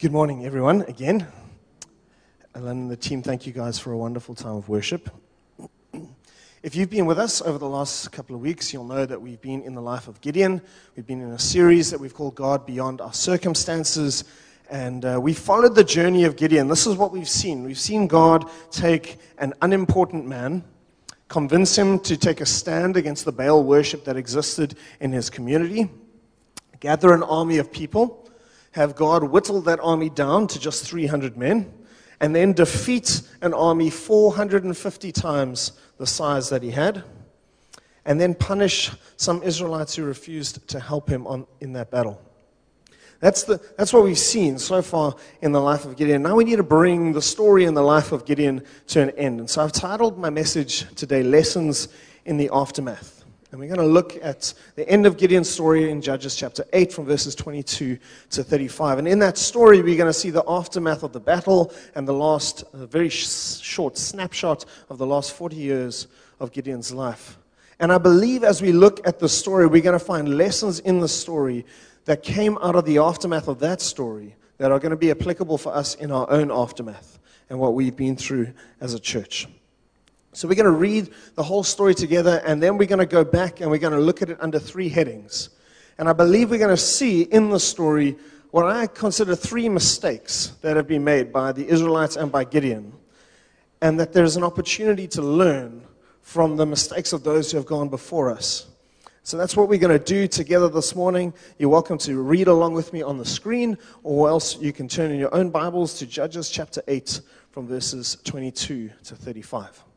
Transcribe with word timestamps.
Good 0.00 0.12
morning, 0.12 0.46
everyone, 0.46 0.82
again. 0.82 1.26
Alan 2.54 2.82
and 2.82 2.88
the 2.88 2.96
team, 2.96 3.20
thank 3.20 3.48
you 3.48 3.52
guys 3.52 3.80
for 3.80 3.90
a 3.90 3.98
wonderful 3.98 4.32
time 4.32 4.54
of 4.54 4.68
worship. 4.68 5.10
If 6.62 6.76
you've 6.76 6.88
been 6.88 7.04
with 7.04 7.18
us 7.18 7.42
over 7.42 7.58
the 7.58 7.68
last 7.68 8.12
couple 8.12 8.36
of 8.36 8.40
weeks, 8.40 8.72
you'll 8.72 8.84
know 8.84 9.04
that 9.04 9.20
we've 9.20 9.40
been 9.40 9.60
in 9.62 9.74
the 9.74 9.82
life 9.82 10.06
of 10.06 10.20
Gideon. 10.20 10.62
We've 10.94 11.04
been 11.04 11.20
in 11.20 11.32
a 11.32 11.38
series 11.40 11.90
that 11.90 11.98
we've 11.98 12.14
called 12.14 12.36
God 12.36 12.64
Beyond 12.64 13.00
Our 13.00 13.12
Circumstances. 13.12 14.22
And 14.70 15.04
uh, 15.04 15.18
we 15.20 15.34
followed 15.34 15.74
the 15.74 15.82
journey 15.82 16.22
of 16.22 16.36
Gideon. 16.36 16.68
This 16.68 16.86
is 16.86 16.94
what 16.94 17.10
we've 17.10 17.28
seen. 17.28 17.64
We've 17.64 17.76
seen 17.76 18.06
God 18.06 18.48
take 18.70 19.18
an 19.38 19.52
unimportant 19.62 20.24
man, 20.26 20.62
convince 21.26 21.76
him 21.76 21.98
to 22.00 22.16
take 22.16 22.40
a 22.40 22.46
stand 22.46 22.96
against 22.96 23.24
the 23.24 23.32
Baal 23.32 23.64
worship 23.64 24.04
that 24.04 24.16
existed 24.16 24.76
in 25.00 25.10
his 25.10 25.28
community, 25.28 25.90
gather 26.78 27.12
an 27.12 27.24
army 27.24 27.58
of 27.58 27.72
people 27.72 28.27
have 28.78 28.94
God 28.94 29.24
whittle 29.24 29.60
that 29.62 29.80
army 29.80 30.08
down 30.08 30.46
to 30.46 30.60
just 30.60 30.86
300 30.86 31.36
men, 31.36 31.72
and 32.20 32.34
then 32.34 32.52
defeat 32.52 33.22
an 33.42 33.52
army 33.52 33.90
450 33.90 35.10
times 35.10 35.72
the 35.96 36.06
size 36.06 36.48
that 36.50 36.62
he 36.62 36.70
had, 36.70 37.02
and 38.04 38.20
then 38.20 38.36
punish 38.36 38.92
some 39.16 39.42
Israelites 39.42 39.96
who 39.96 40.04
refused 40.04 40.68
to 40.68 40.78
help 40.78 41.08
him 41.08 41.26
on, 41.26 41.44
in 41.60 41.72
that 41.72 41.90
battle. 41.90 42.22
That's, 43.18 43.42
the, 43.42 43.60
that's 43.76 43.92
what 43.92 44.04
we've 44.04 44.16
seen 44.16 44.60
so 44.60 44.80
far 44.80 45.16
in 45.42 45.50
the 45.50 45.60
life 45.60 45.84
of 45.84 45.96
Gideon. 45.96 46.22
Now 46.22 46.36
we 46.36 46.44
need 46.44 46.56
to 46.56 46.62
bring 46.62 47.14
the 47.14 47.22
story 47.22 47.64
in 47.64 47.74
the 47.74 47.82
life 47.82 48.12
of 48.12 48.24
Gideon 48.24 48.62
to 48.88 49.02
an 49.02 49.10
end. 49.10 49.40
And 49.40 49.50
so 49.50 49.60
I've 49.60 49.72
titled 49.72 50.18
my 50.18 50.30
message 50.30 50.86
today, 50.94 51.24
Lessons 51.24 51.88
in 52.24 52.36
the 52.36 52.48
Aftermath. 52.52 53.17
And 53.50 53.58
we're 53.58 53.74
going 53.74 53.80
to 53.80 53.86
look 53.86 54.18
at 54.22 54.52
the 54.74 54.86
end 54.86 55.06
of 55.06 55.16
Gideon's 55.16 55.48
story 55.48 55.90
in 55.90 56.02
Judges 56.02 56.36
chapter 56.36 56.66
8 56.74 56.92
from 56.92 57.06
verses 57.06 57.34
22 57.34 57.98
to 58.30 58.44
35. 58.44 58.98
And 58.98 59.08
in 59.08 59.20
that 59.20 59.38
story, 59.38 59.80
we're 59.80 59.96
going 59.96 60.12
to 60.12 60.18
see 60.18 60.28
the 60.28 60.44
aftermath 60.46 61.02
of 61.02 61.14
the 61.14 61.20
battle 61.20 61.72
and 61.94 62.06
the 62.06 62.12
last, 62.12 62.64
very 62.74 63.08
sh- 63.08 63.58
short 63.60 63.96
snapshot 63.96 64.66
of 64.90 64.98
the 64.98 65.06
last 65.06 65.32
40 65.32 65.56
years 65.56 66.08
of 66.40 66.52
Gideon's 66.52 66.92
life. 66.92 67.38
And 67.80 67.90
I 67.90 67.96
believe 67.96 68.44
as 68.44 68.60
we 68.60 68.72
look 68.72 69.06
at 69.06 69.18
the 69.18 69.30
story, 69.30 69.66
we're 69.66 69.80
going 69.80 69.98
to 69.98 70.04
find 70.04 70.36
lessons 70.36 70.80
in 70.80 71.00
the 71.00 71.08
story 71.08 71.64
that 72.04 72.22
came 72.22 72.58
out 72.58 72.76
of 72.76 72.84
the 72.84 72.98
aftermath 72.98 73.48
of 73.48 73.60
that 73.60 73.80
story 73.80 74.36
that 74.58 74.72
are 74.72 74.78
going 74.78 74.90
to 74.90 74.96
be 74.96 75.10
applicable 75.10 75.56
for 75.56 75.74
us 75.74 75.94
in 75.94 76.12
our 76.12 76.28
own 76.30 76.50
aftermath 76.50 77.18
and 77.48 77.58
what 77.58 77.72
we've 77.72 77.96
been 77.96 78.16
through 78.16 78.52
as 78.78 78.92
a 78.92 78.98
church. 78.98 79.48
So 80.32 80.46
we're 80.46 80.54
going 80.54 80.66
to 80.66 80.70
read 80.72 81.10
the 81.34 81.42
whole 81.42 81.64
story 81.64 81.94
together, 81.94 82.42
and 82.44 82.62
then 82.62 82.76
we're 82.76 82.86
going 82.86 82.98
to 82.98 83.06
go 83.06 83.24
back 83.24 83.60
and 83.60 83.70
we're 83.70 83.78
going 83.78 83.94
to 83.94 84.00
look 84.00 84.20
at 84.20 84.28
it 84.28 84.38
under 84.40 84.58
three 84.58 84.88
headings. 84.88 85.50
And 85.96 86.08
I 86.08 86.12
believe 86.12 86.50
we're 86.50 86.58
going 86.58 86.68
to 86.70 86.76
see 86.76 87.22
in 87.22 87.50
the 87.50 87.58
story 87.58 88.16
what 88.50 88.66
I 88.66 88.86
consider 88.86 89.34
three 89.34 89.68
mistakes 89.68 90.52
that 90.62 90.76
have 90.76 90.86
been 90.86 91.04
made 91.04 91.32
by 91.32 91.52
the 91.52 91.66
Israelites 91.68 92.16
and 92.16 92.30
by 92.30 92.44
Gideon, 92.44 92.92
and 93.80 93.98
that 94.00 94.12
there's 94.12 94.36
an 94.36 94.44
opportunity 94.44 95.08
to 95.08 95.22
learn 95.22 95.82
from 96.20 96.56
the 96.56 96.66
mistakes 96.66 97.12
of 97.12 97.24
those 97.24 97.50
who 97.50 97.56
have 97.56 97.66
gone 97.66 97.88
before 97.88 98.30
us. 98.30 98.66
So 99.22 99.36
that's 99.36 99.56
what 99.56 99.68
we're 99.68 99.78
going 99.78 99.98
to 99.98 100.04
do 100.04 100.26
together 100.26 100.68
this 100.68 100.94
morning. 100.94 101.34
You're 101.58 101.68
welcome 101.68 101.98
to 101.98 102.18
read 102.20 102.48
along 102.48 102.74
with 102.74 102.92
me 102.92 103.02
on 103.02 103.18
the 103.18 103.24
screen, 103.24 103.76
or 104.02 104.28
else 104.28 104.58
you 104.58 104.72
can 104.72 104.88
turn 104.88 105.10
in 105.10 105.18
your 105.18 105.34
own 105.34 105.50
Bibles 105.50 105.98
to 105.98 106.06
Judges 106.06 106.48
chapter 106.50 106.82
8 106.86 107.20
from 107.50 107.66
verses 107.66 108.18
22 108.24 108.90
to 109.04 109.16
35 109.16 109.87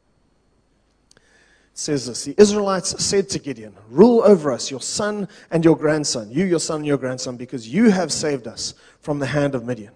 says 1.74 2.08
this 2.08 2.26
The 2.26 2.36
Israelites 2.38 3.04
said 3.04 3.30
to 3.30 3.40
Gideon, 3.40 3.76
Rule 3.90 4.22
over 4.24 4.52
us, 4.52 4.70
your 4.70 4.82
son 4.82 5.28
and 5.50 5.64
your 5.64 5.76
grandson, 5.76 6.32
you, 6.32 6.46
your 6.46 6.60
son, 6.60 6.78
and 6.78 6.86
your 6.86 6.98
grandson, 6.98 7.38
because 7.38 7.68
you 7.68 7.90
have 7.90 8.12
saved 8.12 8.48
us 8.48 8.74
from 9.00 9.20
the 9.20 9.28
hand 9.28 9.56
of 9.56 9.66
Midian. 9.66 9.94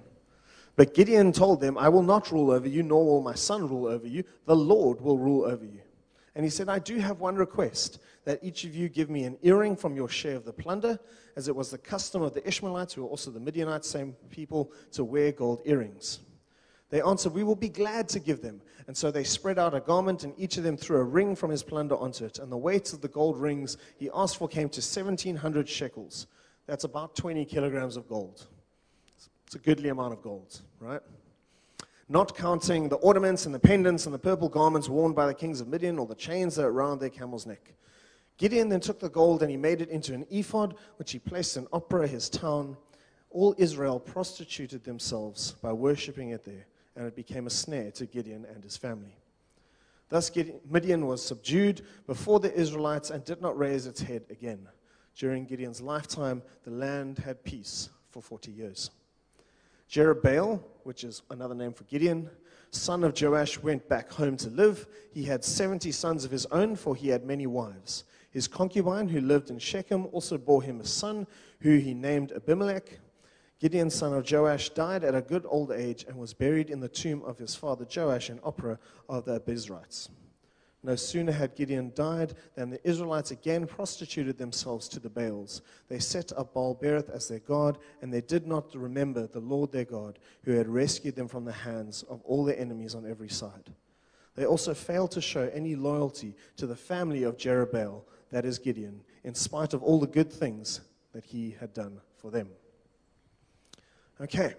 But 0.75 0.93
Gideon 0.93 1.31
told 1.31 1.61
them, 1.61 1.77
I 1.77 1.89
will 1.89 2.03
not 2.03 2.31
rule 2.31 2.51
over 2.51 2.67
you, 2.67 2.83
nor 2.83 3.05
will 3.05 3.21
my 3.21 3.35
son 3.35 3.67
rule 3.67 3.87
over 3.87 4.07
you. 4.07 4.23
The 4.45 4.55
Lord 4.55 4.99
will 4.99 5.17
rule 5.17 5.45
over 5.45 5.63
you. 5.63 5.81
And 6.35 6.43
he 6.43 6.49
said, 6.49 6.67
I 6.67 6.79
do 6.79 6.97
have 6.97 7.21
one 7.21 7.35
request 7.35 7.99
that 8.25 8.43
each 8.43 8.65
of 8.65 8.75
you 8.75 8.89
give 8.89 9.09
me 9.09 9.23
an 9.23 9.37
earring 9.41 9.75
from 9.75 9.95
your 9.95 10.09
share 10.09 10.35
of 10.35 10.43
the 10.43 10.51
plunder, 10.51 10.99
as 11.37 11.47
it 11.47 11.55
was 11.55 11.71
the 11.71 11.77
custom 11.77 12.21
of 12.21 12.33
the 12.33 12.45
Ishmaelites, 12.45 12.93
who 12.93 13.03
were 13.03 13.09
also 13.09 13.31
the 13.31 13.39
Midianites, 13.39 13.89
same 13.89 14.15
people, 14.29 14.71
to 14.91 15.05
wear 15.05 15.31
gold 15.31 15.61
earrings. 15.63 16.19
They 16.89 17.01
answered, 17.01 17.33
We 17.33 17.43
will 17.43 17.55
be 17.55 17.69
glad 17.69 18.09
to 18.09 18.19
give 18.19 18.41
them. 18.41 18.61
And 18.87 18.95
so 18.95 19.09
they 19.09 19.23
spread 19.23 19.57
out 19.57 19.73
a 19.73 19.79
garment, 19.79 20.23
and 20.23 20.33
each 20.37 20.57
of 20.57 20.63
them 20.63 20.77
threw 20.77 20.97
a 20.97 21.03
ring 21.03 21.35
from 21.35 21.49
his 21.49 21.63
plunder 21.63 21.95
onto 21.95 22.25
it. 22.25 22.37
And 22.37 22.51
the 22.51 22.57
weight 22.57 22.93
of 22.93 23.01
the 23.01 23.07
gold 23.07 23.37
rings 23.37 23.77
he 23.97 24.09
asked 24.13 24.37
for 24.37 24.47
came 24.47 24.69
to 24.69 24.79
1,700 24.79 25.67
shekels. 25.67 26.27
That's 26.67 26.83
about 26.83 27.15
20 27.15 27.45
kilograms 27.45 27.97
of 27.97 28.07
gold. 28.07 28.45
It's 29.47 29.55
a 29.55 29.59
goodly 29.59 29.89
amount 29.89 30.13
of 30.13 30.21
gold, 30.21 30.61
right? 30.79 31.01
Not 32.09 32.35
counting 32.35 32.87
the 32.87 32.97
ornaments 32.97 33.47
and 33.47 33.55
the 33.55 33.59
pendants 33.59 34.05
and 34.05 34.13
the 34.13 34.19
purple 34.19 34.49
garments 34.49 34.87
worn 34.87 35.13
by 35.13 35.25
the 35.25 35.33
kings 35.33 35.61
of 35.61 35.67
Midian 35.67 35.97
or 35.97 36.05
the 36.05 36.15
chains 36.15 36.55
that 36.55 36.65
are 36.65 36.71
around 36.71 36.99
their 36.99 37.09
camel's 37.09 37.47
neck. 37.47 37.73
Gideon 38.37 38.69
then 38.69 38.79
took 38.79 38.99
the 38.99 39.09
gold 39.09 39.41
and 39.41 39.49
he 39.49 39.57
made 39.57 39.81
it 39.81 39.89
into 39.89 40.13
an 40.13 40.27
ephod, 40.29 40.75
which 40.97 41.11
he 41.11 41.19
placed 41.19 41.57
in 41.57 41.65
Ophrah, 41.67 42.07
his 42.07 42.29
town. 42.29 42.77
All 43.31 43.55
Israel 43.57 43.99
prostituted 43.99 44.83
themselves 44.83 45.53
by 45.61 45.71
worshipping 45.73 46.29
it 46.29 46.43
there 46.43 46.67
and 46.95 47.05
it 47.05 47.15
became 47.15 47.47
a 47.47 47.49
snare 47.51 47.91
to 47.91 48.05
Gideon 48.05 48.45
and 48.45 48.63
his 48.63 48.77
family. 48.77 49.17
Thus, 50.09 50.31
Midian 50.69 51.07
was 51.07 51.23
subdued 51.23 51.81
before 52.05 52.39
the 52.39 52.53
Israelites 52.53 53.09
and 53.09 53.23
did 53.23 53.41
not 53.41 53.57
raise 53.57 53.87
its 53.87 54.01
head 54.01 54.25
again. 54.29 54.67
During 55.17 55.45
Gideon's 55.45 55.81
lifetime, 55.81 56.43
the 56.63 56.71
land 56.71 57.19
had 57.19 57.43
peace 57.43 57.89
for 58.09 58.21
40 58.21 58.51
years. 58.51 58.91
Jerubbaal, 59.89 60.61
which 60.83 61.03
is 61.03 61.21
another 61.29 61.55
name 61.55 61.73
for 61.73 61.83
Gideon, 61.85 62.29
son 62.71 63.03
of 63.03 63.19
Joash, 63.19 63.59
went 63.59 63.87
back 63.87 64.11
home 64.11 64.35
to 64.37 64.49
live. 64.49 64.87
He 65.11 65.23
had 65.23 65.43
70 65.43 65.91
sons 65.91 66.25
of 66.25 66.31
his 66.31 66.45
own, 66.47 66.75
for 66.75 66.95
he 66.95 67.09
had 67.09 67.25
many 67.25 67.47
wives. 67.47 68.03
His 68.31 68.47
concubine, 68.47 69.07
who 69.07 69.21
lived 69.21 69.49
in 69.49 69.59
Shechem, 69.59 70.07
also 70.11 70.37
bore 70.37 70.61
him 70.61 70.81
a 70.81 70.85
son, 70.85 71.25
who 71.61 71.77
he 71.77 71.93
named 71.93 72.33
Abimelech. 72.33 72.99
Gideon, 73.59 73.89
son 73.89 74.13
of 74.13 74.29
Joash, 74.29 74.69
died 74.71 75.03
at 75.03 75.15
a 75.15 75.21
good 75.21 75.45
old 75.47 75.71
age 75.71 76.05
and 76.07 76.17
was 76.17 76.33
buried 76.33 76.69
in 76.69 76.81
the 76.81 76.89
tomb 76.89 77.23
of 77.23 77.37
his 77.37 77.55
father 77.55 77.85
Joash 77.85 78.29
in 78.29 78.39
Ophrah 78.39 78.77
of 79.07 79.25
the 79.25 79.39
Abiezrites. 79.39 80.09
No 80.83 80.95
sooner 80.95 81.31
had 81.31 81.55
Gideon 81.55 81.91
died 81.95 82.35
than 82.53 82.69
the 82.69 82.87
Israelites 82.87 83.31
again 83.31 83.65
prostituted 83.65 84.37
themselves 84.37 84.87
to 84.89 84.99
the 84.99 85.09
Baals. 85.09 85.63
They 85.87 85.97
set 85.97 86.31
up 86.33 86.53
Baal 86.53 86.75
Berith 86.75 87.09
as 87.09 87.27
their 87.27 87.39
god, 87.39 87.79
and 88.03 88.13
they 88.13 88.21
did 88.21 88.45
not 88.45 88.75
remember 88.75 89.25
the 89.25 89.39
Lord 89.39 89.71
their 89.71 89.85
God, 89.85 90.19
who 90.43 90.51
had 90.51 90.67
rescued 90.67 91.15
them 91.15 91.27
from 91.27 91.43
the 91.43 91.51
hands 91.51 92.03
of 92.03 92.21
all 92.23 92.45
their 92.45 92.59
enemies 92.59 92.93
on 92.93 93.09
every 93.09 93.29
side. 93.29 93.73
They 94.35 94.45
also 94.45 94.75
failed 94.75 95.11
to 95.11 95.21
show 95.21 95.49
any 95.53 95.75
loyalty 95.75 96.35
to 96.57 96.67
the 96.67 96.75
family 96.75 97.23
of 97.23 97.37
Jerubbaal, 97.37 98.03
that 98.31 98.45
is 98.45 98.59
Gideon, 98.59 99.01
in 99.23 99.33
spite 99.33 99.73
of 99.73 99.81
all 99.81 99.99
the 99.99 100.05
good 100.05 100.31
things 100.31 100.81
that 101.13 101.25
he 101.25 101.55
had 101.59 101.73
done 101.73 101.99
for 102.17 102.29
them. 102.29 102.49
Okay. 104.21 104.53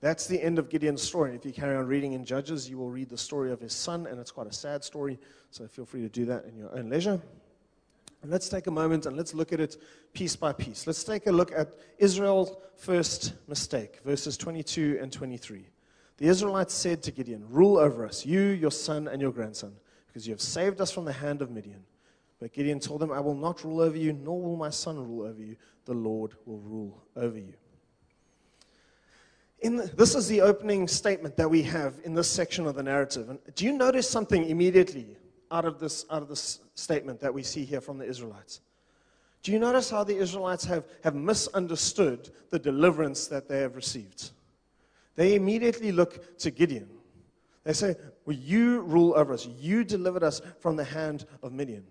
That's 0.00 0.28
the 0.28 0.40
end 0.40 0.60
of 0.60 0.68
Gideon's 0.68 1.02
story. 1.02 1.34
If 1.34 1.44
you 1.44 1.52
carry 1.52 1.76
on 1.76 1.86
reading 1.86 2.12
in 2.12 2.24
Judges, 2.24 2.70
you 2.70 2.78
will 2.78 2.90
read 2.90 3.08
the 3.08 3.18
story 3.18 3.50
of 3.50 3.60
his 3.60 3.72
son, 3.72 4.06
and 4.06 4.20
it's 4.20 4.30
quite 4.30 4.46
a 4.46 4.52
sad 4.52 4.84
story, 4.84 5.18
so 5.50 5.66
feel 5.66 5.84
free 5.84 6.02
to 6.02 6.08
do 6.08 6.24
that 6.26 6.44
in 6.44 6.56
your 6.56 6.72
own 6.76 6.88
leisure. 6.88 7.20
And 8.22 8.30
let's 8.30 8.48
take 8.48 8.68
a 8.68 8.70
moment 8.70 9.06
and 9.06 9.16
let's 9.16 9.34
look 9.34 9.52
at 9.52 9.60
it 9.60 9.76
piece 10.12 10.36
by 10.36 10.52
piece. 10.52 10.86
Let's 10.86 11.02
take 11.02 11.26
a 11.26 11.32
look 11.32 11.52
at 11.52 11.72
Israel's 11.98 12.52
first 12.76 13.34
mistake, 13.48 14.00
verses 14.04 14.36
22 14.36 14.98
and 15.00 15.12
23. 15.12 15.66
The 16.18 16.26
Israelites 16.26 16.74
said 16.74 17.02
to 17.04 17.12
Gideon, 17.12 17.44
Rule 17.48 17.78
over 17.78 18.06
us, 18.06 18.24
you, 18.24 18.40
your 18.40 18.72
son, 18.72 19.08
and 19.08 19.20
your 19.20 19.32
grandson, 19.32 19.72
because 20.06 20.26
you 20.26 20.32
have 20.32 20.40
saved 20.40 20.80
us 20.80 20.92
from 20.92 21.04
the 21.04 21.12
hand 21.12 21.42
of 21.42 21.50
Midian. 21.50 21.84
But 22.40 22.52
Gideon 22.52 22.78
told 22.78 23.00
them, 23.00 23.10
I 23.10 23.20
will 23.20 23.34
not 23.34 23.64
rule 23.64 23.80
over 23.80 23.96
you, 23.96 24.12
nor 24.12 24.40
will 24.40 24.56
my 24.56 24.70
son 24.70 24.96
rule 24.96 25.26
over 25.26 25.42
you. 25.42 25.56
The 25.86 25.94
Lord 25.94 26.34
will 26.44 26.58
rule 26.58 27.02
over 27.16 27.38
you. 27.38 27.54
The, 29.62 29.90
this 29.96 30.14
is 30.14 30.28
the 30.28 30.40
opening 30.40 30.86
statement 30.86 31.36
that 31.36 31.50
we 31.50 31.62
have 31.62 31.98
in 32.04 32.14
this 32.14 32.30
section 32.30 32.66
of 32.66 32.74
the 32.74 32.82
narrative. 32.82 33.28
And 33.28 33.38
do 33.54 33.64
you 33.64 33.72
notice 33.72 34.08
something 34.08 34.48
immediately 34.48 35.16
out 35.50 35.64
of 35.64 35.80
this, 35.80 36.04
out 36.10 36.22
of 36.22 36.28
this 36.28 36.60
statement 36.74 37.20
that 37.20 37.32
we 37.32 37.42
see 37.42 37.64
here 37.64 37.80
from 37.80 37.98
the 37.98 38.04
Israelites? 38.04 38.60
Do 39.42 39.52
you 39.52 39.58
notice 39.58 39.90
how 39.90 40.04
the 40.04 40.16
Israelites 40.16 40.64
have, 40.64 40.84
have 41.04 41.14
misunderstood 41.14 42.30
the 42.50 42.58
deliverance 42.58 43.26
that 43.28 43.48
they 43.48 43.60
have 43.60 43.76
received? 43.76 44.30
They 45.16 45.34
immediately 45.34 45.90
look 45.90 46.38
to 46.38 46.50
Gideon. 46.50 46.88
They 47.64 47.72
say, 47.72 47.96
Well, 48.24 48.36
you 48.36 48.80
rule 48.82 49.14
over 49.16 49.34
us. 49.34 49.46
You 49.58 49.84
delivered 49.84 50.22
us 50.22 50.40
from 50.60 50.76
the 50.76 50.84
hand 50.84 51.26
of 51.42 51.52
Midian. 51.52 51.84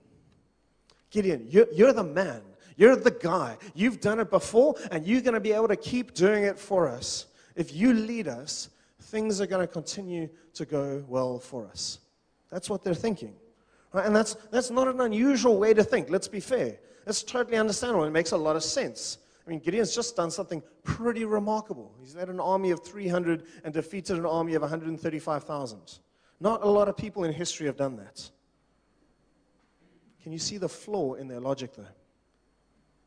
Gideon, 1.09 1.47
you're, 1.49 1.67
you're 1.73 1.93
the 1.93 2.03
man. 2.03 2.41
You're 2.75 2.95
the 2.95 3.11
guy. 3.11 3.57
You've 3.73 3.99
done 3.99 4.19
it 4.19 4.29
before, 4.29 4.75
and 4.91 5.05
you're 5.05 5.21
going 5.21 5.33
to 5.33 5.39
be 5.39 5.51
able 5.51 5.67
to 5.67 5.75
keep 5.75 6.13
doing 6.13 6.43
it 6.43 6.59
for 6.59 6.87
us 6.87 7.25
if 7.57 7.75
you 7.75 7.93
lead 7.93 8.27
us, 8.27 8.69
things 9.01 9.41
are 9.41 9.47
going 9.47 9.65
to 9.65 9.71
continue 9.71 10.29
to 10.53 10.65
go 10.65 11.03
well 11.07 11.39
for 11.39 11.67
us. 11.67 11.99
That's 12.49 12.69
what 12.69 12.83
they're 12.83 12.93
thinking. 12.93 13.33
Right? 13.91 14.05
And 14.05 14.15
that's, 14.15 14.35
that's 14.51 14.69
not 14.69 14.87
an 14.87 15.01
unusual 15.01 15.57
way 15.57 15.73
to 15.73 15.83
think, 15.83 16.09
let's 16.09 16.27
be 16.27 16.39
fair. 16.39 16.77
It's 17.05 17.23
totally 17.23 17.57
understandable. 17.57 18.05
It 18.05 18.11
makes 18.11 18.31
a 18.31 18.37
lot 18.37 18.55
of 18.55 18.63
sense. 18.63 19.17
I 19.45 19.49
mean, 19.49 19.59
Gideon's 19.59 19.95
just 19.95 20.15
done 20.15 20.29
something 20.29 20.61
pretty 20.83 21.25
remarkable. 21.25 21.93
He's 21.99 22.15
led 22.15 22.29
an 22.29 22.39
army 22.39 22.71
of 22.71 22.83
300 22.83 23.43
and 23.63 23.73
defeated 23.73 24.17
an 24.17 24.25
army 24.25 24.55
of 24.55 24.61
135,000. 24.61 25.99
Not 26.39 26.63
a 26.63 26.67
lot 26.67 26.89
of 26.89 26.97
people 26.97 27.23
in 27.23 27.33
history 27.33 27.65
have 27.65 27.77
done 27.77 27.95
that. 27.95 28.29
Can 30.21 30.31
you 30.33 30.39
see 30.39 30.57
the 30.57 30.69
flaw 30.69 31.13
in 31.13 31.27
their 31.27 31.39
logic, 31.39 31.71
though? 31.75 31.85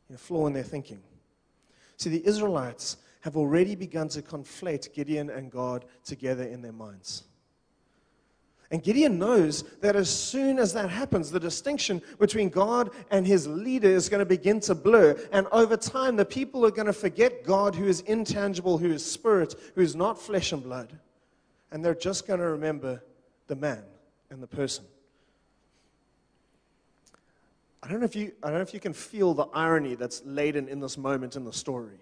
The 0.09 0.17
flaw 0.17 0.47
in 0.47 0.53
their 0.53 0.63
thinking. 0.63 0.99
See, 1.97 2.09
the 2.09 2.25
Israelites 2.25 2.97
have 3.21 3.37
already 3.37 3.75
begun 3.75 4.07
to 4.09 4.21
conflate 4.21 4.93
Gideon 4.93 5.29
and 5.29 5.51
God 5.51 5.85
together 6.03 6.43
in 6.43 6.61
their 6.61 6.71
minds. 6.71 7.23
And 8.71 8.81
Gideon 8.81 9.19
knows 9.19 9.63
that 9.81 9.97
as 9.97 10.09
soon 10.09 10.57
as 10.57 10.71
that 10.73 10.89
happens, 10.89 11.29
the 11.29 11.41
distinction 11.41 12.01
between 12.19 12.47
God 12.47 12.91
and 13.11 13.27
his 13.27 13.45
leader 13.45 13.89
is 13.89 14.07
going 14.07 14.19
to 14.19 14.25
begin 14.25 14.61
to 14.61 14.73
blur. 14.73 15.19
And 15.33 15.45
over 15.51 15.75
time, 15.75 16.15
the 16.15 16.23
people 16.23 16.65
are 16.65 16.71
going 16.71 16.87
to 16.87 16.93
forget 16.93 17.43
God, 17.43 17.75
who 17.75 17.85
is 17.85 17.99
intangible, 18.01 18.77
who 18.77 18.91
is 18.91 19.05
spirit, 19.05 19.55
who 19.75 19.81
is 19.81 19.93
not 19.93 20.21
flesh 20.21 20.53
and 20.53 20.63
blood. 20.63 20.97
And 21.71 21.83
they're 21.83 21.93
just 21.93 22.25
going 22.25 22.39
to 22.39 22.47
remember 22.47 23.03
the 23.47 23.57
man 23.57 23.83
and 24.29 24.41
the 24.41 24.47
person. 24.47 24.85
I 27.83 27.89
don't 27.89 27.99
know 27.99 28.05
if 28.05 28.15
you, 28.15 28.31
I 28.41 28.47
don't 28.47 28.59
know 28.59 28.61
if 28.63 28.73
you 28.73 28.79
can 28.79 28.93
feel 28.93 29.33
the 29.33 29.47
irony 29.53 29.95
that's 29.95 30.21
laden 30.23 30.69
in 30.69 30.79
this 30.79 30.97
moment 30.97 31.35
in 31.35 31.43
the 31.43 31.51
story. 31.51 31.99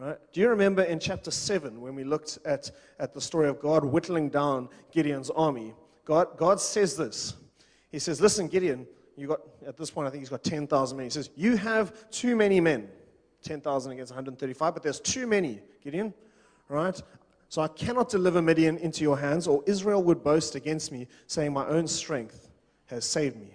Right? 0.00 0.16
Do 0.32 0.40
you 0.40 0.48
remember 0.48 0.82
in 0.82 0.98
chapter 0.98 1.30
7 1.30 1.78
when 1.78 1.94
we 1.94 2.04
looked 2.04 2.38
at, 2.46 2.70
at 2.98 3.12
the 3.12 3.20
story 3.20 3.50
of 3.50 3.60
God 3.60 3.84
whittling 3.84 4.30
down 4.30 4.70
Gideon's 4.92 5.28
army? 5.28 5.74
God, 6.06 6.38
God 6.38 6.58
says 6.58 6.96
this. 6.96 7.34
He 7.92 7.98
says, 7.98 8.18
Listen, 8.18 8.48
Gideon, 8.48 8.86
you 9.14 9.28
got, 9.28 9.40
at 9.66 9.76
this 9.76 9.90
point, 9.90 10.08
I 10.08 10.10
think 10.10 10.22
he's 10.22 10.30
got 10.30 10.42
10,000 10.42 10.96
men. 10.96 11.04
He 11.04 11.10
says, 11.10 11.28
You 11.36 11.54
have 11.58 12.10
too 12.10 12.34
many 12.34 12.60
men. 12.60 12.88
10,000 13.42 13.92
against 13.92 14.12
135, 14.12 14.72
but 14.72 14.82
there's 14.82 15.00
too 15.00 15.26
many, 15.26 15.60
Gideon. 15.84 16.14
Right? 16.70 16.98
So 17.50 17.60
I 17.60 17.68
cannot 17.68 18.08
deliver 18.08 18.40
Midian 18.40 18.78
into 18.78 19.02
your 19.02 19.18
hands, 19.18 19.46
or 19.46 19.62
Israel 19.66 20.02
would 20.04 20.24
boast 20.24 20.54
against 20.54 20.92
me, 20.92 21.08
saying, 21.26 21.52
My 21.52 21.66
own 21.66 21.86
strength 21.86 22.48
has 22.86 23.04
saved 23.04 23.36
me. 23.36 23.54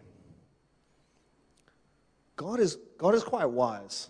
God 2.36 2.60
is, 2.60 2.78
God 3.00 3.16
is 3.16 3.24
quite 3.24 3.50
wise. 3.50 4.10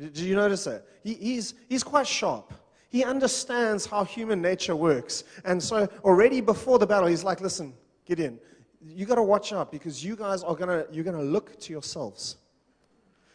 Did 0.00 0.18
you 0.18 0.34
notice 0.34 0.64
that? 0.64 0.86
He, 1.04 1.14
he's, 1.14 1.54
he's 1.68 1.84
quite 1.84 2.06
sharp. 2.06 2.54
He 2.88 3.04
understands 3.04 3.86
how 3.86 4.04
human 4.04 4.40
nature 4.40 4.74
works. 4.74 5.24
And 5.44 5.62
so, 5.62 5.88
already 6.02 6.40
before 6.40 6.78
the 6.78 6.86
battle, 6.86 7.08
he's 7.08 7.22
like, 7.22 7.40
listen, 7.40 7.74
Gideon, 8.06 8.40
you 8.82 9.04
got 9.04 9.16
to 9.16 9.22
watch 9.22 9.52
out 9.52 9.70
because 9.70 10.02
you 10.04 10.16
guys 10.16 10.42
are 10.42 10.54
going 10.54 10.68
to, 10.68 10.86
you're 10.92 11.04
going 11.04 11.16
to 11.16 11.22
look 11.22 11.60
to 11.60 11.72
yourselves. 11.72 12.36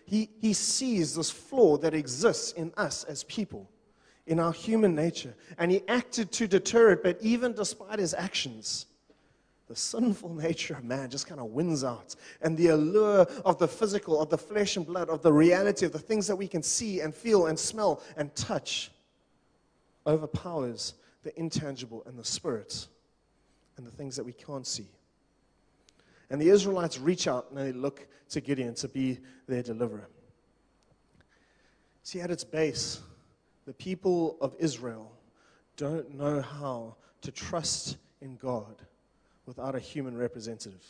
He, 0.05 0.29
he 0.39 0.53
sees 0.53 1.15
this 1.15 1.31
flaw 1.31 1.77
that 1.77 1.93
exists 1.93 2.51
in 2.53 2.73
us 2.77 3.03
as 3.05 3.23
people, 3.23 3.69
in 4.27 4.39
our 4.39 4.51
human 4.51 4.95
nature. 4.95 5.35
And 5.57 5.71
he 5.71 5.81
acted 5.87 6.31
to 6.33 6.47
deter 6.47 6.91
it, 6.91 7.03
but 7.03 7.17
even 7.21 7.53
despite 7.53 7.99
his 7.99 8.13
actions, 8.13 8.87
the 9.67 9.75
sinful 9.75 10.33
nature 10.35 10.75
of 10.75 10.83
man 10.83 11.09
just 11.09 11.27
kind 11.27 11.41
of 11.41 11.47
wins 11.47 11.83
out. 11.83 12.15
And 12.41 12.55
the 12.57 12.67
allure 12.67 13.21
of 13.43 13.57
the 13.57 13.67
physical, 13.67 14.21
of 14.21 14.29
the 14.29 14.37
flesh 14.37 14.77
and 14.77 14.85
blood, 14.85 15.09
of 15.09 15.21
the 15.21 15.33
reality 15.33 15.85
of 15.85 15.91
the 15.91 15.99
things 15.99 16.27
that 16.27 16.35
we 16.35 16.47
can 16.47 16.61
see 16.61 17.01
and 17.01 17.13
feel 17.13 17.47
and 17.47 17.57
smell 17.57 18.01
and 18.17 18.33
touch 18.35 18.91
overpowers 20.05 20.93
the 21.23 21.37
intangible 21.39 22.03
and 22.05 22.17
the 22.17 22.23
spirit 22.23 22.87
and 23.77 23.85
the 23.85 23.91
things 23.91 24.15
that 24.15 24.23
we 24.23 24.33
can't 24.33 24.67
see. 24.67 24.87
And 26.29 26.39
the 26.39 26.49
Israelites 26.49 26.99
reach 26.99 27.27
out 27.27 27.47
and 27.49 27.57
they 27.57 27.71
look 27.71 28.07
to 28.29 28.41
Gideon 28.41 28.75
to 28.75 28.87
be 28.87 29.19
their 29.47 29.63
deliverer. 29.63 30.07
See, 32.03 32.21
at 32.21 32.29
its 32.29 32.43
base, 32.43 32.99
the 33.65 33.73
people 33.73 34.37
of 34.41 34.55
Israel 34.59 35.11
don't 35.75 36.13
know 36.15 36.41
how 36.41 36.95
to 37.21 37.31
trust 37.31 37.97
in 38.21 38.35
God 38.35 38.75
without 39.45 39.75
a 39.75 39.79
human 39.79 40.17
representative. 40.17 40.81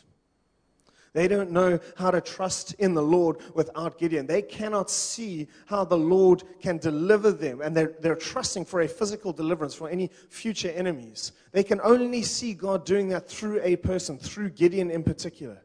They 1.16 1.28
don't 1.28 1.50
know 1.50 1.80
how 1.96 2.10
to 2.10 2.20
trust 2.20 2.74
in 2.74 2.92
the 2.92 3.02
Lord 3.02 3.38
without 3.54 3.96
Gideon. 3.96 4.26
They 4.26 4.42
cannot 4.42 4.90
see 4.90 5.48
how 5.64 5.82
the 5.82 5.96
Lord 5.96 6.42
can 6.60 6.76
deliver 6.76 7.32
them, 7.32 7.62
and 7.62 7.74
they're, 7.74 7.94
they're 8.00 8.14
trusting 8.14 8.66
for 8.66 8.82
a 8.82 8.88
physical 8.88 9.32
deliverance 9.32 9.74
from 9.74 9.86
any 9.86 10.10
future 10.28 10.70
enemies. 10.72 11.32
They 11.52 11.64
can 11.64 11.80
only 11.82 12.22
see 12.22 12.52
God 12.52 12.84
doing 12.84 13.08
that 13.08 13.30
through 13.30 13.62
a 13.62 13.76
person, 13.76 14.18
through 14.18 14.50
Gideon 14.50 14.90
in 14.90 15.02
particular. 15.02 15.62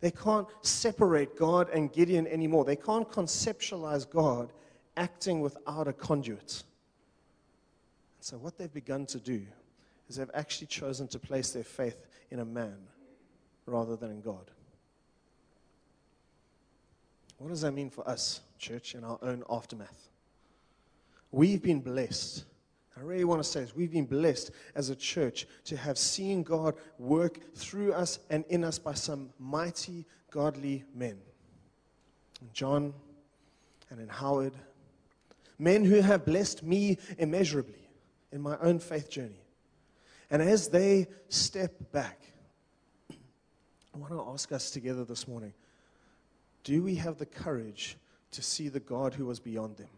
They 0.00 0.10
can't 0.10 0.48
separate 0.62 1.36
God 1.36 1.68
and 1.68 1.92
Gideon 1.92 2.26
anymore. 2.26 2.64
They 2.64 2.76
can't 2.76 3.06
conceptualize 3.10 4.08
God 4.08 4.50
acting 4.96 5.40
without 5.40 5.88
a 5.88 5.92
conduit. 5.92 6.62
So, 8.20 8.38
what 8.38 8.56
they've 8.56 8.72
begun 8.72 9.04
to 9.06 9.18
do 9.18 9.42
is 10.10 10.16
they've 10.16 10.30
actually 10.34 10.66
chosen 10.66 11.08
to 11.08 11.18
place 11.18 11.52
their 11.52 11.64
faith 11.64 11.96
in 12.30 12.40
a 12.40 12.44
man 12.44 12.76
rather 13.66 13.96
than 13.96 14.10
in 14.10 14.20
God. 14.20 14.50
What 17.38 17.48
does 17.48 17.62
that 17.62 17.72
mean 17.72 17.88
for 17.88 18.06
us, 18.06 18.40
church, 18.58 18.94
in 18.94 19.04
our 19.04 19.18
own 19.22 19.44
aftermath? 19.48 20.08
We've 21.30 21.62
been 21.62 21.80
blessed. 21.80 22.44
I 22.98 23.00
really 23.02 23.24
want 23.24 23.42
to 23.42 23.48
say 23.48 23.60
this. 23.60 23.74
We've 23.74 23.92
been 23.92 24.04
blessed 24.04 24.50
as 24.74 24.90
a 24.90 24.96
church 24.96 25.46
to 25.64 25.76
have 25.76 25.96
seen 25.96 26.42
God 26.42 26.74
work 26.98 27.54
through 27.54 27.92
us 27.92 28.18
and 28.28 28.44
in 28.48 28.64
us 28.64 28.78
by 28.78 28.94
some 28.94 29.30
mighty, 29.38 30.04
godly 30.30 30.84
men. 30.94 31.18
John 32.52 32.92
and 33.90 34.00
in 34.00 34.08
Howard. 34.08 34.54
Men 35.58 35.84
who 35.84 36.00
have 36.00 36.24
blessed 36.24 36.62
me 36.62 36.98
immeasurably 37.16 37.88
in 38.32 38.40
my 38.40 38.58
own 38.58 38.80
faith 38.80 39.08
journey. 39.08 39.40
And 40.30 40.40
as 40.40 40.68
they 40.68 41.08
step 41.28 41.92
back, 41.92 42.20
I 43.10 43.98
want 43.98 44.12
to 44.12 44.24
ask 44.32 44.52
us 44.52 44.70
together 44.70 45.04
this 45.04 45.26
morning 45.26 45.52
do 46.62 46.82
we 46.82 46.94
have 46.96 47.18
the 47.18 47.26
courage 47.26 47.96
to 48.32 48.42
see 48.42 48.68
the 48.68 48.80
God 48.80 49.14
who 49.14 49.26
was 49.26 49.40
beyond 49.40 49.76
them? 49.78 49.88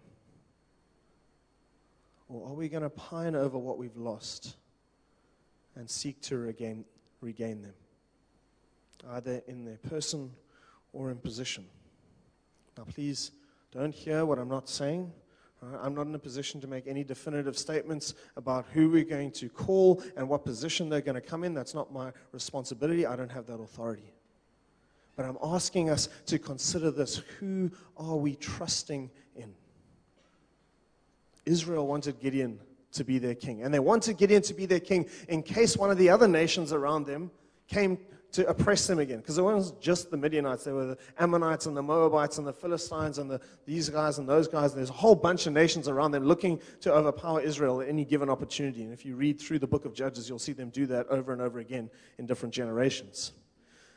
Or 2.29 2.49
are 2.49 2.55
we 2.55 2.69
going 2.69 2.83
to 2.83 2.91
pine 2.91 3.35
over 3.35 3.59
what 3.59 3.79
we've 3.79 3.97
lost 3.97 4.57
and 5.75 5.91
seek 5.91 6.21
to 6.23 6.39
regain, 6.39 6.85
regain 7.21 7.63
them, 7.63 7.75
either 9.11 9.43
in 9.47 9.65
their 9.65 9.77
person 9.77 10.31
or 10.93 11.11
in 11.11 11.19
position? 11.19 11.67
Now, 12.79 12.85
please 12.85 13.33
don't 13.71 13.95
hear 13.95 14.25
what 14.25 14.39
I'm 14.39 14.49
not 14.49 14.69
saying. 14.69 15.13
Uh, 15.63 15.79
I'm 15.81 15.95
not 15.95 16.07
in 16.07 16.15
a 16.15 16.19
position 16.19 16.61
to 16.61 16.67
make 16.67 16.87
any 16.87 17.05
definitive 17.05 17.57
statements 17.57 18.15
about 18.37 18.67
who 18.73 18.91
we're 18.91 19.05
going 19.05 19.31
to 19.33 19.49
call 19.49 20.03
and 20.17 20.29
what 20.29 20.45
position 20.45 20.89
they're 20.89 21.01
going 21.01 21.15
to 21.15 21.21
come 21.21 21.45
in. 21.45 21.55
That's 21.55 21.75
not 21.75 21.93
my 21.93 22.13
responsibility. 22.33 23.07
I 23.07 23.17
don't 23.17 23.31
have 23.31 23.47
that 23.47 23.61
authority. 23.61 24.13
But 25.17 25.27
I'm 25.27 25.39
asking 25.43 25.91
us 25.91 26.09
to 26.27 26.39
consider 26.39 26.91
this 26.91 27.19
who 27.39 27.71
are 27.97 28.17
we 28.17 28.35
trusting 28.37 29.11
in? 29.37 29.55
Israel 31.45 31.87
wanted 31.87 32.21
Gideon 32.21 32.59
to 32.93 33.05
be 33.05 33.19
their 33.19 33.35
king. 33.35 33.63
And 33.63 33.73
they 33.73 33.79
wanted 33.79 34.17
Gideon 34.17 34.43
to 34.43 34.55
be 34.55 34.67
their 34.67 34.81
king 34.81 35.09
in 35.29 35.43
case 35.43 35.77
one 35.77 35.91
of 35.91 35.99
the 35.99 36.09
other 36.09 36.29
nations 36.29 36.73
around 36.73 37.07
them 37.07 37.31
came 37.69 37.99
to 38.33 38.49
oppress 38.49 38.87
them 38.87 38.99
again. 38.99 39.19
Because 39.19 39.37
it 39.39 39.43
wasn't 39.43 39.81
just 39.81 40.11
the 40.11 40.17
Midianites, 40.17 40.65
there 40.65 40.75
were 40.75 40.87
the 40.87 40.99
Ammonites 41.19 41.67
and 41.67 41.77
the 41.77 41.83
Moabites 41.83 42.39
and 42.39 42.47
the 42.47 42.53
Philistines 42.53 43.19
and 43.19 43.31
the, 43.31 43.41
these 43.67 43.89
guys 43.91 44.19
and 44.19 44.29
those 44.29 44.49
guys. 44.49 44.73
And 44.73 44.79
There's 44.79 44.91
a 44.91 44.95
whole 44.95 45.15
bunch 45.15 45.47
of 45.47 45.53
nations 45.53 45.87
around 45.87 46.13
them 46.13 46.25
looking 46.25 46.61
to 46.81 46.93
overpower 46.93 47.41
Israel 47.41 47.83
at 47.83 47.89
any 47.89 48.05
given 48.05 48.31
opportunity. 48.31 48.83
And 48.85 48.93
if 48.93 49.05
you 49.05 49.17
read 49.17 49.39
through 49.39 49.59
the 49.59 49.67
book 49.67 49.85
of 49.85 49.93
Judges, 49.93 50.29
you'll 50.29 50.39
see 50.39 50.53
them 50.53 50.71
do 50.71 50.87
that 50.87 51.07
over 51.09 51.33
and 51.33 51.43
over 51.43 51.59
again 51.59 51.91
in 52.19 52.27
different 52.27 52.55
generations. 52.55 53.33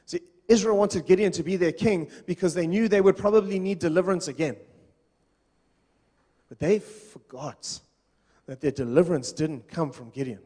See, 0.06 0.20
Israel 0.50 0.78
wanted 0.78 1.06
Gideon 1.06 1.32
to 1.32 1.44
be 1.44 1.56
their 1.56 1.72
king 1.72 2.10
because 2.26 2.54
they 2.54 2.68
knew 2.68 2.88
they 2.90 3.02
would 3.02 3.18
probably 3.18 3.58
need 3.58 3.80
deliverance 3.80 4.28
again. 4.28 4.58
But 6.50 6.60
they 6.60 6.80
forgot 6.80 7.80
that 8.48 8.60
their 8.60 8.72
deliverance 8.72 9.32
didn't 9.32 9.68
come 9.68 9.92
from 9.92 10.10
Gideon. 10.10 10.40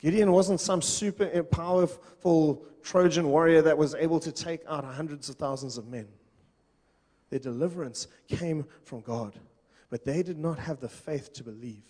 Gideon 0.00 0.30
wasn't 0.32 0.60
some 0.60 0.80
super 0.80 1.42
powerful 1.42 2.64
Trojan 2.82 3.28
warrior 3.28 3.62
that 3.62 3.76
was 3.76 3.94
able 3.96 4.20
to 4.20 4.30
take 4.30 4.60
out 4.68 4.84
hundreds 4.84 5.28
of 5.28 5.36
thousands 5.36 5.76
of 5.76 5.88
men. 5.88 6.06
Their 7.30 7.40
deliverance 7.40 8.06
came 8.28 8.64
from 8.84 9.00
God. 9.00 9.38
But 9.90 10.04
they 10.04 10.22
did 10.22 10.38
not 10.38 10.58
have 10.58 10.80
the 10.80 10.88
faith 10.88 11.32
to 11.34 11.44
believe 11.44 11.84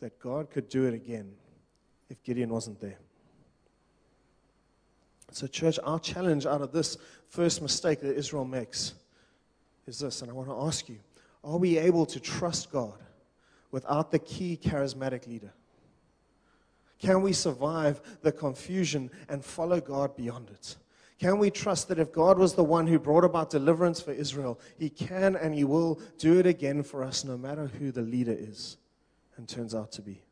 that 0.00 0.18
God 0.18 0.50
could 0.50 0.68
do 0.68 0.86
it 0.86 0.94
again 0.94 1.32
if 2.08 2.22
Gideon 2.22 2.50
wasn't 2.50 2.80
there. 2.80 2.98
So, 5.32 5.46
church, 5.46 5.78
our 5.84 6.00
challenge 6.00 6.46
out 6.46 6.62
of 6.62 6.72
this 6.72 6.96
first 7.28 7.62
mistake 7.62 8.00
that 8.00 8.16
Israel 8.16 8.44
makes 8.44 8.94
is 9.86 9.98
this, 9.98 10.22
and 10.22 10.30
I 10.30 10.34
want 10.34 10.48
to 10.48 10.60
ask 10.62 10.88
you 10.88 10.98
are 11.42 11.56
we 11.56 11.78
able 11.78 12.04
to 12.06 12.20
trust 12.20 12.70
God 12.70 12.98
without 13.70 14.10
the 14.10 14.18
key 14.18 14.58
charismatic 14.62 15.26
leader? 15.26 15.52
Can 17.00 17.22
we 17.22 17.32
survive 17.32 18.00
the 18.20 18.30
confusion 18.30 19.10
and 19.28 19.44
follow 19.44 19.80
God 19.80 20.16
beyond 20.16 20.50
it? 20.50 20.76
Can 21.18 21.38
we 21.38 21.50
trust 21.50 21.88
that 21.88 21.98
if 21.98 22.12
God 22.12 22.38
was 22.38 22.54
the 22.54 22.64
one 22.64 22.86
who 22.86 22.98
brought 22.98 23.24
about 23.24 23.50
deliverance 23.50 24.00
for 24.00 24.12
Israel, 24.12 24.60
He 24.78 24.88
can 24.88 25.36
and 25.36 25.54
He 25.54 25.64
will 25.64 26.00
do 26.18 26.38
it 26.38 26.46
again 26.46 26.82
for 26.82 27.02
us, 27.02 27.24
no 27.24 27.36
matter 27.36 27.66
who 27.66 27.90
the 27.90 28.02
leader 28.02 28.36
is 28.38 28.76
and 29.36 29.48
turns 29.48 29.74
out 29.74 29.92
to 29.92 30.02
be? 30.02 30.22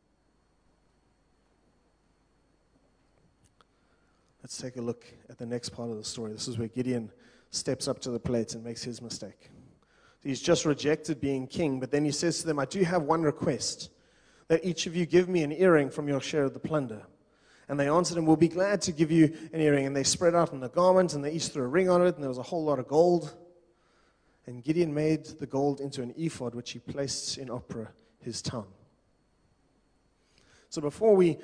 Let's 4.41 4.57
take 4.57 4.77
a 4.77 4.81
look 4.81 5.05
at 5.29 5.37
the 5.37 5.45
next 5.45 5.69
part 5.69 5.91
of 5.91 5.97
the 5.97 6.03
story. 6.03 6.31
This 6.33 6.47
is 6.47 6.57
where 6.57 6.67
Gideon 6.67 7.11
steps 7.51 7.87
up 7.87 7.99
to 7.99 8.11
the 8.11 8.19
plate 8.19 8.53
and 8.55 8.63
makes 8.63 8.83
his 8.83 9.01
mistake. 9.01 9.49
He's 10.21 10.41
just 10.41 10.65
rejected 10.65 11.21
being 11.21 11.45
king, 11.47 11.79
but 11.79 11.91
then 11.91 12.03
he 12.03 12.11
says 12.11 12.41
to 12.41 12.47
them, 12.47 12.59
I 12.59 12.65
do 12.65 12.83
have 12.83 13.03
one 13.03 13.21
request 13.21 13.89
that 14.49 14.65
each 14.65 14.87
of 14.87 14.95
you 14.95 15.05
give 15.05 15.29
me 15.29 15.43
an 15.43 15.53
earring 15.53 15.89
from 15.89 16.07
your 16.07 16.19
share 16.19 16.43
of 16.43 16.53
the 16.53 16.59
plunder. 16.59 17.03
And 17.69 17.79
they 17.79 17.87
answered 17.87 18.17
him, 18.17 18.25
We'll 18.25 18.35
be 18.35 18.47
glad 18.47 18.81
to 18.81 18.91
give 18.91 19.11
you 19.11 19.25
an 19.53 19.61
earring. 19.61 19.85
And 19.85 19.95
they 19.95 20.03
spread 20.03 20.35
out 20.35 20.51
in 20.51 20.59
the 20.59 20.69
garment, 20.69 21.13
and 21.13 21.23
they 21.23 21.31
each 21.31 21.47
threw 21.47 21.63
a 21.63 21.67
ring 21.67 21.87
on 21.89 22.05
it, 22.05 22.15
and 22.15 22.23
there 22.23 22.29
was 22.29 22.39
a 22.39 22.43
whole 22.43 22.65
lot 22.65 22.79
of 22.79 22.87
gold. 22.87 23.35
And 24.47 24.63
Gideon 24.63 24.91
made 24.93 25.25
the 25.25 25.45
gold 25.45 25.79
into 25.79 26.01
an 26.01 26.13
ephod, 26.17 26.55
which 26.55 26.71
he 26.71 26.79
placed 26.79 27.37
in 27.37 27.49
Ophrah, 27.49 27.89
his 28.19 28.41
town. 28.41 28.65
So 30.69 30.81
before 30.81 31.15
we 31.15 31.37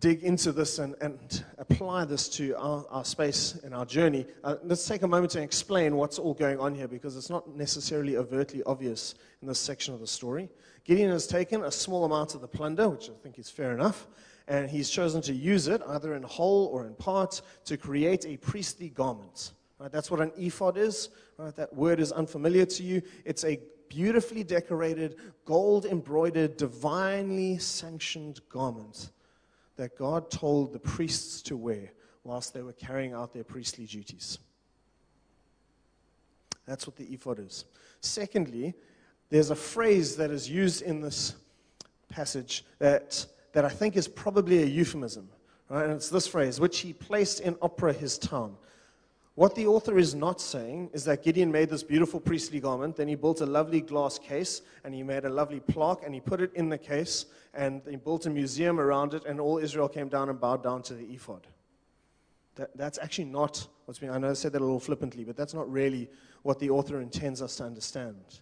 dig 0.00 0.24
into 0.24 0.50
this 0.50 0.78
and, 0.78 0.94
and 1.02 1.44
apply 1.58 2.06
this 2.06 2.28
to 2.30 2.54
our, 2.56 2.84
our 2.90 3.04
space 3.04 3.60
and 3.62 3.74
our 3.74 3.84
journey, 3.84 4.26
uh, 4.42 4.56
let's 4.64 4.86
take 4.88 5.02
a 5.02 5.08
moment 5.08 5.30
to 5.30 5.42
explain 5.42 5.94
what's 5.94 6.18
all 6.18 6.32
going 6.32 6.58
on 6.58 6.74
here 6.74 6.88
because 6.88 7.16
it's 7.16 7.28
not 7.28 7.54
necessarily 7.54 8.16
overtly 8.16 8.62
obvious 8.64 9.14
in 9.42 9.48
this 9.48 9.60
section 9.60 9.92
of 9.92 10.00
the 10.00 10.06
story. 10.06 10.48
Gideon 10.84 11.10
has 11.10 11.26
taken 11.26 11.64
a 11.64 11.70
small 11.70 12.06
amount 12.06 12.34
of 12.34 12.40
the 12.40 12.48
plunder, 12.48 12.88
which 12.88 13.10
I 13.10 13.12
think 13.22 13.38
is 13.38 13.50
fair 13.50 13.72
enough, 13.72 14.06
and 14.48 14.70
he's 14.70 14.88
chosen 14.88 15.20
to 15.22 15.34
use 15.34 15.68
it 15.68 15.82
either 15.86 16.14
in 16.14 16.22
whole 16.22 16.66
or 16.72 16.86
in 16.86 16.94
part 16.94 17.42
to 17.66 17.76
create 17.76 18.24
a 18.24 18.38
priestly 18.38 18.88
garment. 18.88 19.52
Right? 19.78 19.92
That's 19.92 20.10
what 20.10 20.20
an 20.20 20.32
ephod 20.38 20.78
is. 20.78 21.10
Right? 21.36 21.54
That 21.54 21.74
word 21.74 22.00
is 22.00 22.10
unfamiliar 22.10 22.64
to 22.64 22.82
you. 22.82 23.02
It's 23.26 23.44
a 23.44 23.60
beautifully 23.90 24.44
decorated, 24.44 25.16
gold 25.44 25.84
embroidered, 25.84 26.56
divinely 26.56 27.58
sanctioned 27.58 28.40
garment 28.48 29.10
that 29.80 29.96
God 29.96 30.30
told 30.30 30.74
the 30.74 30.78
priests 30.78 31.40
to 31.40 31.56
wear 31.56 31.90
whilst 32.22 32.52
they 32.52 32.60
were 32.60 32.74
carrying 32.74 33.14
out 33.14 33.32
their 33.32 33.44
priestly 33.44 33.86
duties. 33.86 34.38
That's 36.66 36.86
what 36.86 36.96
the 36.96 37.04
ephod 37.04 37.38
is. 37.38 37.64
Secondly, 38.02 38.74
there's 39.30 39.48
a 39.48 39.56
phrase 39.56 40.16
that 40.16 40.30
is 40.30 40.50
used 40.50 40.82
in 40.82 41.00
this 41.00 41.34
passage 42.10 42.66
that, 42.78 43.24
that 43.54 43.64
I 43.64 43.70
think 43.70 43.96
is 43.96 44.06
probably 44.06 44.62
a 44.62 44.66
euphemism. 44.66 45.30
Right? 45.70 45.84
And 45.84 45.94
it's 45.94 46.10
this 46.10 46.26
phrase, 46.26 46.60
which 46.60 46.80
he 46.80 46.92
placed 46.92 47.40
in 47.40 47.54
Ophrah 47.54 47.96
his 47.96 48.18
town. 48.18 48.56
What 49.40 49.54
the 49.54 49.68
author 49.68 49.96
is 49.96 50.14
not 50.14 50.38
saying 50.38 50.90
is 50.92 51.06
that 51.06 51.22
Gideon 51.22 51.50
made 51.50 51.70
this 51.70 51.82
beautiful 51.82 52.20
priestly 52.20 52.60
garment, 52.60 52.96
then 52.96 53.08
he 53.08 53.14
built 53.14 53.40
a 53.40 53.46
lovely 53.46 53.80
glass 53.80 54.18
case, 54.18 54.60
and 54.84 54.94
he 54.94 55.02
made 55.02 55.24
a 55.24 55.30
lovely 55.30 55.60
plaque, 55.60 56.02
and 56.04 56.12
he 56.12 56.20
put 56.20 56.42
it 56.42 56.52
in 56.52 56.68
the 56.68 56.76
case, 56.76 57.24
and 57.54 57.80
he 57.88 57.96
built 57.96 58.26
a 58.26 58.28
museum 58.28 58.78
around 58.78 59.14
it, 59.14 59.24
and 59.24 59.40
all 59.40 59.56
Israel 59.56 59.88
came 59.88 60.10
down 60.10 60.28
and 60.28 60.38
bowed 60.38 60.62
down 60.62 60.82
to 60.82 60.92
the 60.92 61.06
ephod. 61.06 61.46
That, 62.56 62.76
that's 62.76 62.98
actually 62.98 63.30
not 63.30 63.66
what's 63.86 63.98
being, 63.98 64.12
I 64.12 64.18
know 64.18 64.28
I 64.28 64.34
said 64.34 64.52
that 64.52 64.60
a 64.60 64.62
little 64.62 64.78
flippantly, 64.78 65.24
but 65.24 65.38
that's 65.38 65.54
not 65.54 65.72
really 65.72 66.10
what 66.42 66.58
the 66.58 66.68
author 66.68 67.00
intends 67.00 67.40
us 67.40 67.56
to 67.56 67.64
understand. 67.64 68.40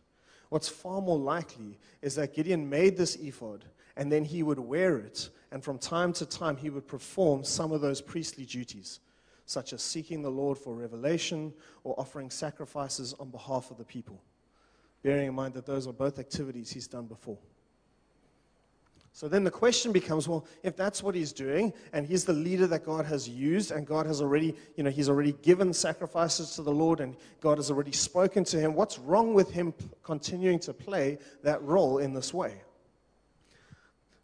What's 0.48 0.68
far 0.68 1.00
more 1.00 1.16
likely 1.16 1.78
is 2.02 2.16
that 2.16 2.34
Gideon 2.34 2.68
made 2.68 2.96
this 2.96 3.14
ephod, 3.14 3.66
and 3.96 4.10
then 4.10 4.24
he 4.24 4.42
would 4.42 4.58
wear 4.58 4.98
it, 4.98 5.30
and 5.52 5.62
from 5.62 5.78
time 5.78 6.12
to 6.14 6.26
time 6.26 6.56
he 6.56 6.70
would 6.70 6.88
perform 6.88 7.44
some 7.44 7.70
of 7.70 7.82
those 7.82 8.00
priestly 8.00 8.44
duties 8.44 8.98
such 9.48 9.72
as 9.72 9.82
seeking 9.82 10.20
the 10.20 10.30
Lord 10.30 10.58
for 10.58 10.74
revelation 10.74 11.54
or 11.82 11.98
offering 11.98 12.28
sacrifices 12.28 13.14
on 13.18 13.30
behalf 13.30 13.70
of 13.70 13.78
the 13.78 13.84
people, 13.84 14.20
bearing 15.02 15.26
in 15.26 15.34
mind 15.34 15.54
that 15.54 15.64
those 15.64 15.86
are 15.86 15.92
both 15.92 16.18
activities 16.18 16.70
he's 16.70 16.86
done 16.86 17.06
before. 17.06 17.38
So 19.12 19.26
then 19.26 19.44
the 19.44 19.50
question 19.50 19.90
becomes 19.90 20.28
well, 20.28 20.44
if 20.62 20.76
that's 20.76 21.02
what 21.02 21.14
he's 21.14 21.32
doing, 21.32 21.72
and 21.94 22.06
he's 22.06 22.26
the 22.26 22.34
leader 22.34 22.66
that 22.66 22.84
God 22.84 23.06
has 23.06 23.26
used, 23.26 23.70
and 23.70 23.86
God 23.86 24.04
has 24.04 24.20
already, 24.20 24.54
you 24.76 24.84
know, 24.84 24.90
he's 24.90 25.08
already 25.08 25.32
given 25.40 25.72
sacrifices 25.72 26.54
to 26.56 26.62
the 26.62 26.70
Lord, 26.70 27.00
and 27.00 27.16
God 27.40 27.56
has 27.56 27.70
already 27.70 27.92
spoken 27.92 28.44
to 28.44 28.60
him, 28.60 28.74
what's 28.74 28.98
wrong 28.98 29.32
with 29.32 29.50
him 29.50 29.72
continuing 30.02 30.58
to 30.58 30.74
play 30.74 31.18
that 31.42 31.62
role 31.62 31.98
in 31.98 32.12
this 32.12 32.34
way? 32.34 32.60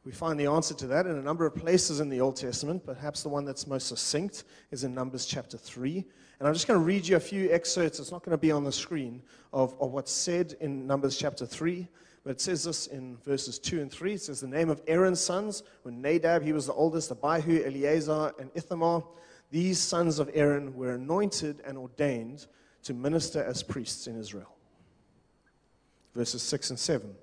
We 0.04 0.12
find 0.12 0.38
the 0.38 0.46
answer 0.46 0.74
to 0.74 0.86
that 0.88 1.06
in 1.06 1.16
a 1.16 1.22
number 1.22 1.46
of 1.46 1.54
places 1.54 2.00
in 2.00 2.10
the 2.10 2.20
Old 2.20 2.36
Testament. 2.36 2.84
Perhaps 2.84 3.22
the 3.22 3.30
one 3.30 3.46
that's 3.46 3.66
most 3.66 3.88
succinct 3.88 4.44
is 4.70 4.84
in 4.84 4.94
Numbers 4.94 5.24
chapter 5.24 5.56
3. 5.56 6.04
And 6.38 6.48
I'm 6.48 6.52
just 6.52 6.66
going 6.66 6.78
to 6.78 6.84
read 6.84 7.06
you 7.08 7.16
a 7.16 7.20
few 7.20 7.50
excerpts. 7.50 7.98
It's 7.98 8.12
not 8.12 8.22
going 8.22 8.36
to 8.36 8.38
be 8.38 8.52
on 8.52 8.64
the 8.64 8.72
screen 8.72 9.22
of, 9.52 9.74
of 9.80 9.92
what's 9.92 10.12
said 10.12 10.56
in 10.60 10.86
Numbers 10.86 11.16
chapter 11.16 11.46
3. 11.46 11.88
But 12.22 12.30
it 12.32 12.40
says 12.40 12.64
this 12.64 12.86
in 12.86 13.16
verses 13.24 13.58
2 13.58 13.80
and 13.80 13.90
3. 13.90 14.12
It 14.14 14.22
says, 14.22 14.40
The 14.40 14.46
name 14.46 14.68
of 14.68 14.82
Aaron's 14.86 15.20
sons 15.20 15.62
were 15.84 15.90
Nadab, 15.90 16.42
he 16.42 16.52
was 16.52 16.66
the 16.66 16.74
oldest, 16.74 17.10
Abihu, 17.10 17.62
Eleazar, 17.64 18.32
and 18.38 18.50
Ithamar. 18.54 19.04
These 19.50 19.78
sons 19.78 20.18
of 20.18 20.30
Aaron 20.34 20.74
were 20.74 20.94
anointed 20.94 21.62
and 21.66 21.78
ordained 21.78 22.46
to 22.82 22.92
minister 22.92 23.42
as 23.42 23.62
priests 23.62 24.06
in 24.06 24.18
Israel. 24.18 24.54
Verses 26.14 26.42
6 26.42 26.70
and 26.70 26.78
7. 26.78 27.14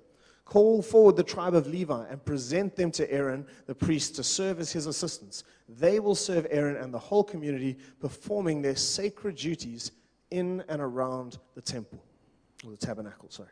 Call 0.44 0.82
forward 0.82 1.16
the 1.16 1.22
tribe 1.22 1.54
of 1.54 1.66
Levi 1.66 2.06
and 2.08 2.24
present 2.24 2.76
them 2.76 2.90
to 2.92 3.10
Aaron 3.10 3.46
the 3.66 3.74
priest 3.74 4.16
to 4.16 4.24
serve 4.24 4.60
as 4.60 4.72
his 4.72 4.86
assistants. 4.86 5.44
They 5.68 6.00
will 6.00 6.14
serve 6.14 6.46
Aaron 6.50 6.76
and 6.76 6.92
the 6.92 6.98
whole 6.98 7.24
community, 7.24 7.78
performing 8.00 8.60
their 8.60 8.76
sacred 8.76 9.36
duties 9.36 9.92
in 10.30 10.62
and 10.68 10.82
around 10.82 11.38
the 11.54 11.62
temple, 11.62 12.02
or 12.64 12.72
the 12.72 12.76
tabernacle, 12.76 13.30
sorry. 13.30 13.50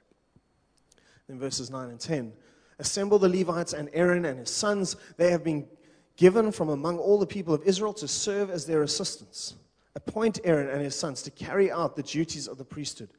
Then 1.28 1.38
verses 1.38 1.70
9 1.70 1.90
and 1.90 2.00
10. 2.00 2.32
Assemble 2.80 3.18
the 3.18 3.28
Levites 3.28 3.72
and 3.72 3.88
Aaron 3.92 4.24
and 4.24 4.38
his 4.38 4.50
sons. 4.50 4.96
They 5.16 5.30
have 5.30 5.44
been 5.44 5.68
given 6.16 6.50
from 6.50 6.70
among 6.70 6.98
all 6.98 7.18
the 7.18 7.26
people 7.26 7.54
of 7.54 7.62
Israel 7.62 7.92
to 7.94 8.08
serve 8.08 8.50
as 8.50 8.66
their 8.66 8.82
assistants. 8.82 9.54
Appoint 9.94 10.40
Aaron 10.44 10.68
and 10.68 10.82
his 10.82 10.94
sons 10.94 11.22
to 11.22 11.30
carry 11.30 11.70
out 11.70 11.94
the 11.94 12.02
duties 12.02 12.48
of 12.48 12.58
the 12.58 12.64
priesthood. 12.64 13.10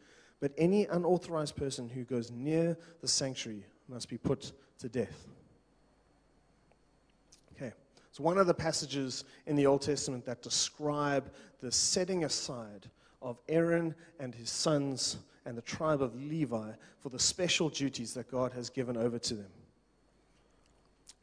But 0.41 0.51
any 0.57 0.85
unauthorized 0.85 1.55
person 1.55 1.87
who 1.87 2.03
goes 2.03 2.31
near 2.31 2.75
the 2.99 3.07
sanctuary 3.07 3.63
must 3.87 4.09
be 4.09 4.17
put 4.17 4.51
to 4.79 4.89
death. 4.89 5.27
Okay, 7.55 7.71
so 8.11 8.23
one 8.23 8.39
of 8.39 8.47
the 8.47 8.53
passages 8.53 9.23
in 9.45 9.55
the 9.55 9.67
Old 9.67 9.83
Testament 9.83 10.25
that 10.25 10.41
describe 10.41 11.31
the 11.61 11.71
setting 11.71 12.23
aside 12.23 12.89
of 13.21 13.39
Aaron 13.47 13.93
and 14.19 14.33
his 14.33 14.49
sons 14.49 15.17
and 15.45 15.55
the 15.55 15.61
tribe 15.61 16.01
of 16.01 16.15
Levi 16.15 16.71
for 16.99 17.09
the 17.09 17.19
special 17.19 17.69
duties 17.69 18.15
that 18.15 18.29
God 18.29 18.51
has 18.53 18.69
given 18.71 18.97
over 18.97 19.19
to 19.19 19.35
them. 19.35 19.51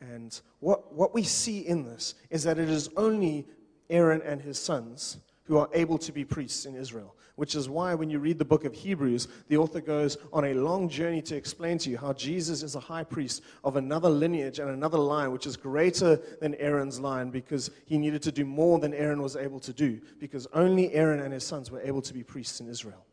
And 0.01 0.41
what, 0.61 0.95
what 0.95 1.13
we 1.13 1.25
see 1.25 1.61
in 1.61 1.83
this 1.83 2.15
is 2.31 2.45
that 2.45 2.57
it 2.59 2.69
is 2.69 2.89
only 2.97 3.49
Aaron 3.91 4.23
and 4.23 4.41
his 4.41 4.61
sons 4.61 5.17
who 5.49 5.59
are 5.59 5.69
able 5.73 5.99
to 5.99 6.13
be 6.13 6.25
priests 6.25 6.65
in 6.65 6.77
Israel 6.77 7.17
which 7.39 7.55
is 7.55 7.69
why 7.69 7.95
when 7.95 8.11
you 8.11 8.19
read 8.19 8.37
the 8.37 8.45
book 8.45 8.65
of 8.65 8.75
Hebrews, 8.75 9.29
the 9.47 9.59
author 9.59 9.81
goes 9.81 10.17
on 10.33 10.47
a 10.47 10.55
long 10.55 10.89
journey 10.89 11.23
to 11.23 11.37
explain 11.37 11.79
to 11.79 11.89
you 11.89 11.97
how 11.97 12.13
Jesus 12.13 12.65
is 12.65 12.75
a 12.75 12.81
high 12.81 13.05
priest 13.05 13.43
of 13.63 13.77
another 13.77 14.09
lineage 14.09 14.59
and 14.59 14.69
another 14.71 14.99
line, 14.99 15.31
which 15.31 15.47
is 15.47 15.57
greater 15.57 16.21
than 16.41 16.57
Aaron's 16.57 16.99
line 16.99 17.31
because 17.31 17.71
he 17.87 17.97
needed 17.97 18.23
to 18.23 18.33
do 18.33 18.45
more 18.45 18.81
than 18.81 18.93
Aaron 18.93 19.23
was 19.23 19.37
able 19.37 19.61
to 19.61 19.73
do, 19.73 20.01
because 20.19 20.49
only 20.53 20.93
Aaron 20.93 21.21
and 21.21 21.33
his 21.33 21.45
sons 21.45 21.71
were 21.71 21.81
able 21.81 22.03
to 22.03 22.13
be 22.13 22.25
priests 22.25 22.59
in 22.59 22.69
Israel. 22.69 23.07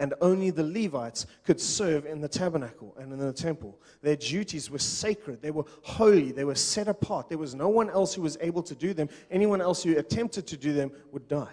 And 0.00 0.14
only 0.22 0.48
the 0.48 0.64
Levites 0.64 1.26
could 1.44 1.60
serve 1.60 2.06
in 2.06 2.22
the 2.22 2.28
tabernacle 2.28 2.96
and 2.98 3.12
in 3.12 3.18
the 3.18 3.34
temple. 3.34 3.78
Their 4.00 4.16
duties 4.16 4.70
were 4.70 4.78
sacred. 4.78 5.42
They 5.42 5.50
were 5.50 5.66
holy. 5.82 6.32
They 6.32 6.44
were 6.44 6.54
set 6.54 6.88
apart. 6.88 7.28
There 7.28 7.36
was 7.36 7.54
no 7.54 7.68
one 7.68 7.90
else 7.90 8.14
who 8.14 8.22
was 8.22 8.38
able 8.40 8.62
to 8.62 8.74
do 8.74 8.94
them. 8.94 9.10
Anyone 9.30 9.60
else 9.60 9.82
who 9.82 9.96
attempted 9.98 10.46
to 10.46 10.56
do 10.56 10.72
them 10.72 10.90
would 11.12 11.28
die. 11.28 11.52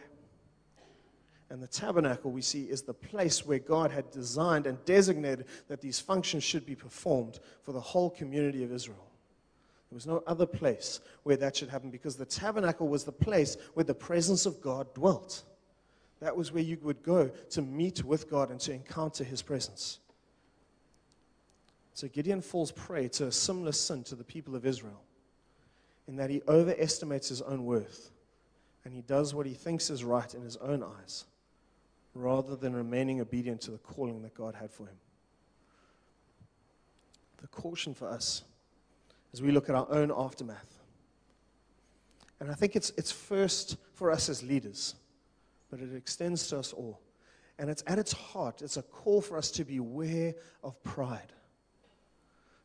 And 1.50 1.62
the 1.62 1.68
tabernacle, 1.68 2.32
we 2.32 2.42
see, 2.42 2.64
is 2.64 2.82
the 2.82 2.94
place 2.94 3.46
where 3.46 3.60
God 3.60 3.92
had 3.92 4.10
designed 4.12 4.66
and 4.66 4.84
designated 4.86 5.48
that 5.68 5.82
these 5.82 6.00
functions 6.00 6.44
should 6.44 6.66
be 6.66 6.76
performed 6.76 7.40
for 7.64 7.74
the 7.74 7.82
whole 7.82 8.10
community 8.10 8.64
of 8.64 8.72
Israel. 8.72 9.12
There 9.90 9.96
was 9.96 10.08
no 10.08 10.24
other 10.26 10.46
place 10.46 11.02
where 11.24 11.38
that 11.38 11.58
should 11.58 11.70
happen 11.70 11.90
because 11.90 12.16
the 12.16 12.26
tabernacle 12.26 12.88
was 12.88 13.04
the 13.04 13.12
place 13.12 13.58
where 13.74 13.84
the 13.84 13.94
presence 13.94 14.46
of 14.46 14.62
God 14.62 14.94
dwelt. 14.94 15.44
That 16.20 16.36
was 16.36 16.52
where 16.52 16.64
you 16.64 16.78
would 16.82 17.04
go 17.04 17.30
to 17.52 17.62
meet 17.62 18.04
with 18.04 18.30
God 18.30 18.50
and 18.50 18.60
to 18.62 18.74
encounter 18.74 19.24
his 19.24 19.42
presence. 19.42 20.00
So 21.94 22.08
Gideon 22.08 22.42
falls 22.42 22.72
prey 22.72 23.08
to 23.10 23.28
a 23.28 23.32
similar 23.32 23.72
sin 23.72 24.04
to 24.06 24.16
the 24.16 24.24
people 24.24 24.56
of 24.56 24.66
Israel 24.66 25.02
in 26.08 26.16
that 26.18 26.30
he 26.30 26.42
overestimates 26.48 27.30
his 27.30 27.42
own 27.42 27.66
worth 27.66 28.12
and 28.86 28.94
he 28.94 29.02
does 29.02 29.34
what 29.34 29.46
he 29.46 29.54
thinks 29.54 29.90
is 29.90 30.04
right 30.04 30.34
in 30.34 30.42
his 30.42 30.58
own 30.58 30.84
eyes 30.84 31.26
rather 32.14 32.56
than 32.56 32.76
remaining 32.76 33.20
obedient 33.20 33.62
to 33.62 33.72
the 33.72 33.78
calling 33.80 34.22
that 34.22 34.34
God 34.34 34.56
had 34.56 34.72
for 34.72 34.86
him. 34.86 34.96
The 37.42 37.48
caution 37.48 37.94
for 37.94 38.08
us 38.08 38.44
as 39.34 39.42
we 39.42 39.52
look 39.52 39.70
at 39.70 39.76
our 39.76 39.88
own 39.92 40.12
aftermath 40.16 40.80
And 42.40 42.50
I 42.52 42.54
think 42.54 42.76
it's, 42.76 42.92
it's 42.98 43.12
first 43.12 43.78
for 43.94 44.12
us 44.12 44.30
as 44.30 44.44
leaders, 44.44 44.96
but 45.70 45.80
it 45.80 45.96
extends 45.96 46.48
to 46.50 46.60
us 46.60 46.74
all. 46.74 47.00
And 47.60 47.70
it's 47.70 47.84
at 47.88 47.98
its 47.98 48.14
heart, 48.14 48.62
it's 48.62 48.78
a 48.78 48.84
call 48.84 49.22
for 49.22 49.38
us 49.38 49.50
to 49.52 49.66
beware 49.66 50.36
of 50.64 50.82
pride. 50.84 51.34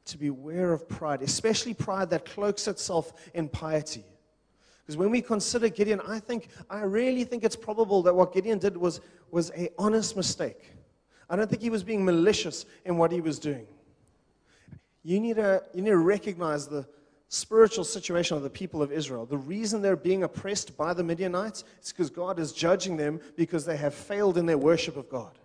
To 0.07 0.19
beware 0.19 0.73
of 0.73 0.89
pride, 0.89 1.23
especially 1.23 1.75
pride 1.75 2.11
that 2.11 2.25
cloaks 2.25 2.69
itself 2.69 3.13
in 3.35 3.49
piety. 3.49 4.05
Because 4.83 4.97
when 4.97 5.11
we 5.11 5.23
consider 5.23 5.69
Gideon, 5.69 6.01
I 6.07 6.19
think, 6.19 6.49
I 6.69 6.83
really 6.83 7.25
think 7.25 7.45
it's 7.45 7.57
probable 7.57 8.03
that 8.03 8.15
what 8.15 8.35
Gideon 8.35 8.59
did 8.59 8.77
was, 8.77 9.01
was 9.31 9.51
a 9.57 9.71
honest 9.79 10.17
mistake. 10.17 10.73
I 11.31 11.37
don't 11.37 11.49
think 11.49 11.63
he 11.63 11.71
was 11.71 11.85
being 11.85 12.05
malicious 12.05 12.67
in 12.85 12.99
what 12.99 13.13
he 13.13 13.21
was 13.21 13.39
doing. 13.39 13.67
You 15.05 15.21
need 15.21 15.37
to, 15.37 15.63
you 15.73 15.83
need 15.83 15.91
to 15.91 15.97
recognize 15.97 16.67
the 16.67 16.87
spiritual 17.33 17.83
situation 17.83 18.37
of 18.37 18.43
the 18.43 18.51
people 18.51 18.83
of 18.83 18.93
Israel. 18.93 19.25
The 19.25 19.39
reason 19.39 19.81
they're 19.81 19.97
being 19.97 20.23
oppressed 20.23 20.77
by 20.77 20.93
the 20.93 21.03
Midianites 21.03 21.65
is 21.83 21.91
because 21.91 22.11
God 22.11 22.39
is 22.39 22.53
judging 22.53 22.99
them 22.99 23.21
because 23.37 23.65
they 23.65 23.79
have 23.79 23.95
failed 23.95 24.37
in 24.37 24.45
their 24.45 24.59
worship 24.59 24.99
of 24.99 25.09
God. 25.09 25.39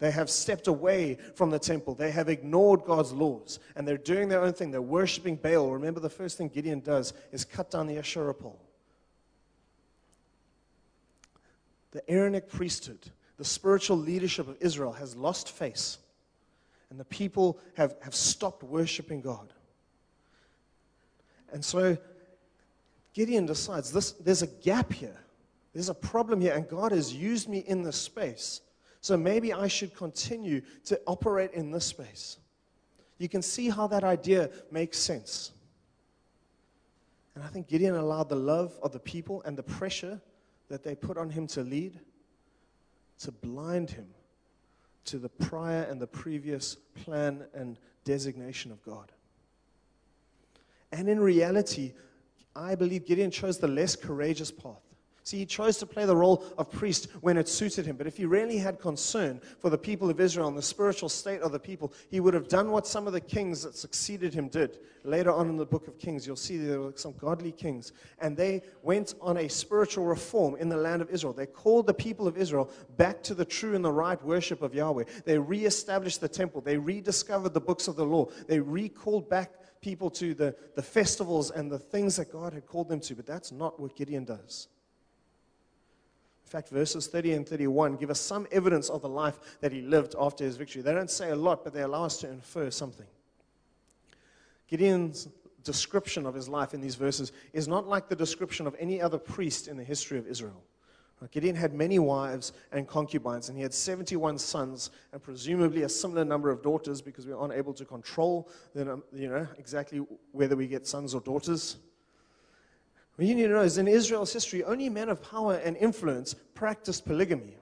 They 0.00 0.10
have 0.10 0.28
stepped 0.28 0.66
away 0.66 1.18
from 1.36 1.50
the 1.50 1.58
temple. 1.60 1.94
They 1.94 2.10
have 2.10 2.28
ignored 2.28 2.82
God's 2.84 3.12
laws. 3.12 3.60
And 3.76 3.86
they're 3.86 3.96
doing 3.96 4.28
their 4.28 4.42
own 4.42 4.54
thing. 4.54 4.72
They're 4.72 4.82
worshiping 4.82 5.36
Baal. 5.36 5.70
Remember, 5.70 6.00
the 6.00 6.10
first 6.10 6.36
thing 6.36 6.48
Gideon 6.48 6.80
does 6.80 7.12
is 7.30 7.44
cut 7.44 7.70
down 7.70 7.86
the 7.86 7.98
Asherah 7.98 8.34
pole. 8.34 8.60
The 11.92 12.02
Aaronic 12.10 12.48
priesthood, 12.48 13.08
the 13.36 13.44
spiritual 13.44 13.98
leadership 13.98 14.48
of 14.48 14.56
Israel, 14.58 14.92
has 14.92 15.14
lost 15.14 15.52
face. 15.52 15.98
And 16.90 16.98
the 16.98 17.04
people 17.04 17.60
have, 17.76 17.94
have 18.02 18.16
stopped 18.16 18.64
worshiping 18.64 19.20
God. 19.20 19.52
And 21.52 21.64
so 21.64 21.96
Gideon 23.12 23.46
decides 23.46 23.92
this, 23.92 24.12
there's 24.12 24.42
a 24.42 24.46
gap 24.46 24.92
here. 24.92 25.18
There's 25.72 25.88
a 25.88 25.94
problem 25.94 26.40
here, 26.40 26.54
and 26.54 26.68
God 26.68 26.92
has 26.92 27.14
used 27.14 27.48
me 27.48 27.58
in 27.58 27.82
this 27.82 27.96
space. 27.96 28.60
So 29.00 29.16
maybe 29.16 29.52
I 29.52 29.68
should 29.68 29.94
continue 29.94 30.62
to 30.84 31.00
operate 31.06 31.52
in 31.52 31.70
this 31.70 31.86
space. 31.86 32.38
You 33.18 33.28
can 33.28 33.42
see 33.42 33.68
how 33.68 33.86
that 33.86 34.04
idea 34.04 34.50
makes 34.70 34.98
sense. 34.98 35.52
And 37.34 37.44
I 37.44 37.46
think 37.48 37.68
Gideon 37.68 37.94
allowed 37.94 38.28
the 38.28 38.36
love 38.36 38.74
of 38.82 38.92
the 38.92 38.98
people 38.98 39.42
and 39.42 39.56
the 39.56 39.62
pressure 39.62 40.20
that 40.68 40.82
they 40.82 40.94
put 40.94 41.16
on 41.16 41.30
him 41.30 41.46
to 41.48 41.62
lead 41.62 41.98
to 43.20 43.30
blind 43.30 43.90
him 43.90 44.08
to 45.04 45.18
the 45.18 45.28
prior 45.28 45.82
and 45.82 46.00
the 46.00 46.06
previous 46.06 46.76
plan 47.04 47.44
and 47.54 47.78
designation 48.04 48.72
of 48.72 48.82
God. 48.82 49.12
And 50.92 51.08
in 51.08 51.20
reality, 51.20 51.92
I 52.54 52.74
believe 52.74 53.06
Gideon 53.06 53.30
chose 53.30 53.58
the 53.58 53.68
less 53.68 53.94
courageous 53.96 54.50
path. 54.50 54.82
See, 55.22 55.38
he 55.38 55.46
chose 55.46 55.76
to 55.78 55.86
play 55.86 56.06
the 56.06 56.16
role 56.16 56.44
of 56.58 56.72
priest 56.72 57.08
when 57.20 57.36
it 57.36 57.46
suited 57.46 57.86
him. 57.86 57.96
But 57.96 58.06
if 58.06 58.16
he 58.16 58.24
really 58.24 58.56
had 58.56 58.80
concern 58.80 59.40
for 59.60 59.70
the 59.70 59.78
people 59.78 60.10
of 60.10 60.18
Israel 60.18 60.48
and 60.48 60.56
the 60.56 60.62
spiritual 60.62 61.08
state 61.08 61.40
of 61.42 61.52
the 61.52 61.58
people, 61.58 61.92
he 62.10 62.20
would 62.20 62.34
have 62.34 62.48
done 62.48 62.70
what 62.70 62.86
some 62.86 63.06
of 63.06 63.12
the 63.12 63.20
kings 63.20 63.62
that 63.62 63.76
succeeded 63.76 64.32
him 64.32 64.48
did. 64.48 64.78
Later 65.04 65.30
on 65.30 65.48
in 65.48 65.56
the 65.56 65.64
book 65.64 65.86
of 65.88 65.98
Kings, 65.98 66.26
you'll 66.26 66.36
see 66.36 66.56
there 66.56 66.80
were 66.80 66.92
some 66.96 67.14
godly 67.18 67.52
kings. 67.52 67.92
And 68.18 68.36
they 68.36 68.62
went 68.82 69.14
on 69.20 69.36
a 69.36 69.48
spiritual 69.48 70.04
reform 70.04 70.56
in 70.56 70.68
the 70.68 70.76
land 70.76 71.00
of 71.00 71.10
Israel. 71.10 71.32
They 71.32 71.46
called 71.46 71.86
the 71.86 71.94
people 71.94 72.26
of 72.26 72.36
Israel 72.36 72.70
back 72.96 73.22
to 73.24 73.34
the 73.34 73.44
true 73.44 73.76
and 73.76 73.84
the 73.84 73.92
right 73.92 74.22
worship 74.24 74.62
of 74.62 74.74
Yahweh. 74.74 75.04
They 75.24 75.38
reestablished 75.38 76.20
the 76.20 76.28
temple. 76.28 76.60
They 76.60 76.76
rediscovered 76.76 77.54
the 77.54 77.60
books 77.60 77.88
of 77.88 77.96
the 77.96 78.04
law. 78.04 78.26
They 78.48 78.58
recalled 78.58 79.28
back 79.28 79.52
people 79.80 80.10
to 80.10 80.34
the, 80.34 80.54
the 80.74 80.82
festivals 80.82 81.50
and 81.50 81.70
the 81.70 81.78
things 81.78 82.16
that 82.16 82.32
God 82.32 82.52
had 82.52 82.66
called 82.66 82.88
them 82.88 83.00
to. 83.00 83.14
But 83.14 83.26
that's 83.26 83.52
not 83.52 83.80
what 83.80 83.96
Gideon 83.96 84.24
does. 84.24 84.68
In 86.44 86.50
fact, 86.50 86.68
verses 86.68 87.06
30 87.06 87.32
and 87.34 87.48
31 87.48 87.96
give 87.96 88.10
us 88.10 88.20
some 88.20 88.46
evidence 88.50 88.90
of 88.90 89.02
the 89.02 89.08
life 89.08 89.38
that 89.60 89.72
he 89.72 89.82
lived 89.82 90.14
after 90.18 90.44
his 90.44 90.56
victory. 90.56 90.82
They 90.82 90.92
don't 90.92 91.10
say 91.10 91.30
a 91.30 91.36
lot, 91.36 91.62
but 91.62 91.72
they 91.72 91.82
allow 91.82 92.04
us 92.04 92.18
to 92.18 92.28
infer 92.28 92.70
something. 92.70 93.06
Gideon's 94.66 95.28
description 95.62 96.26
of 96.26 96.34
his 96.34 96.48
life 96.48 96.74
in 96.74 96.80
these 96.80 96.94
verses 96.96 97.32
is 97.52 97.68
not 97.68 97.86
like 97.86 98.08
the 98.08 98.16
description 98.16 98.66
of 98.66 98.74
any 98.78 99.00
other 99.00 99.18
priest 99.18 99.68
in 99.68 99.76
the 99.76 99.84
history 99.84 100.18
of 100.18 100.26
Israel. 100.26 100.62
Gideon 101.30 101.54
had 101.54 101.74
many 101.74 101.98
wives 101.98 102.52
and 102.72 102.88
concubines, 102.88 103.48
and 103.48 103.58
he 103.58 103.62
had 103.62 103.74
71 103.74 104.38
sons, 104.38 104.90
and 105.12 105.22
presumably 105.22 105.82
a 105.82 105.88
similar 105.88 106.24
number 106.24 106.50
of 106.50 106.62
daughters 106.62 107.02
because 107.02 107.26
we 107.26 107.32
aren't 107.32 107.52
able 107.52 107.74
to 107.74 107.84
control 107.84 108.48
the, 108.74 109.02
you 109.12 109.28
know, 109.28 109.46
exactly 109.58 110.02
whether 110.32 110.56
we 110.56 110.66
get 110.66 110.86
sons 110.86 111.14
or 111.14 111.20
daughters. 111.20 111.76
What 113.16 113.28
you 113.28 113.34
need 113.34 113.48
to 113.48 113.48
know 113.50 113.60
is 113.60 113.76
in 113.76 113.86
Israel's 113.86 114.32
history, 114.32 114.64
only 114.64 114.88
men 114.88 115.10
of 115.10 115.22
power 115.22 115.56
and 115.56 115.76
influence 115.76 116.34
practiced 116.54 117.04
polygamy. 117.04 117.58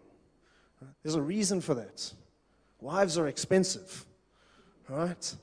There's 1.03 1.17
a 1.17 1.23
reason 1.23 1.61
for 1.61 1.75
that. 1.75 2.13
Wives 2.81 3.19
are 3.19 3.27
expensive, 3.27 4.07
right? 4.89 5.35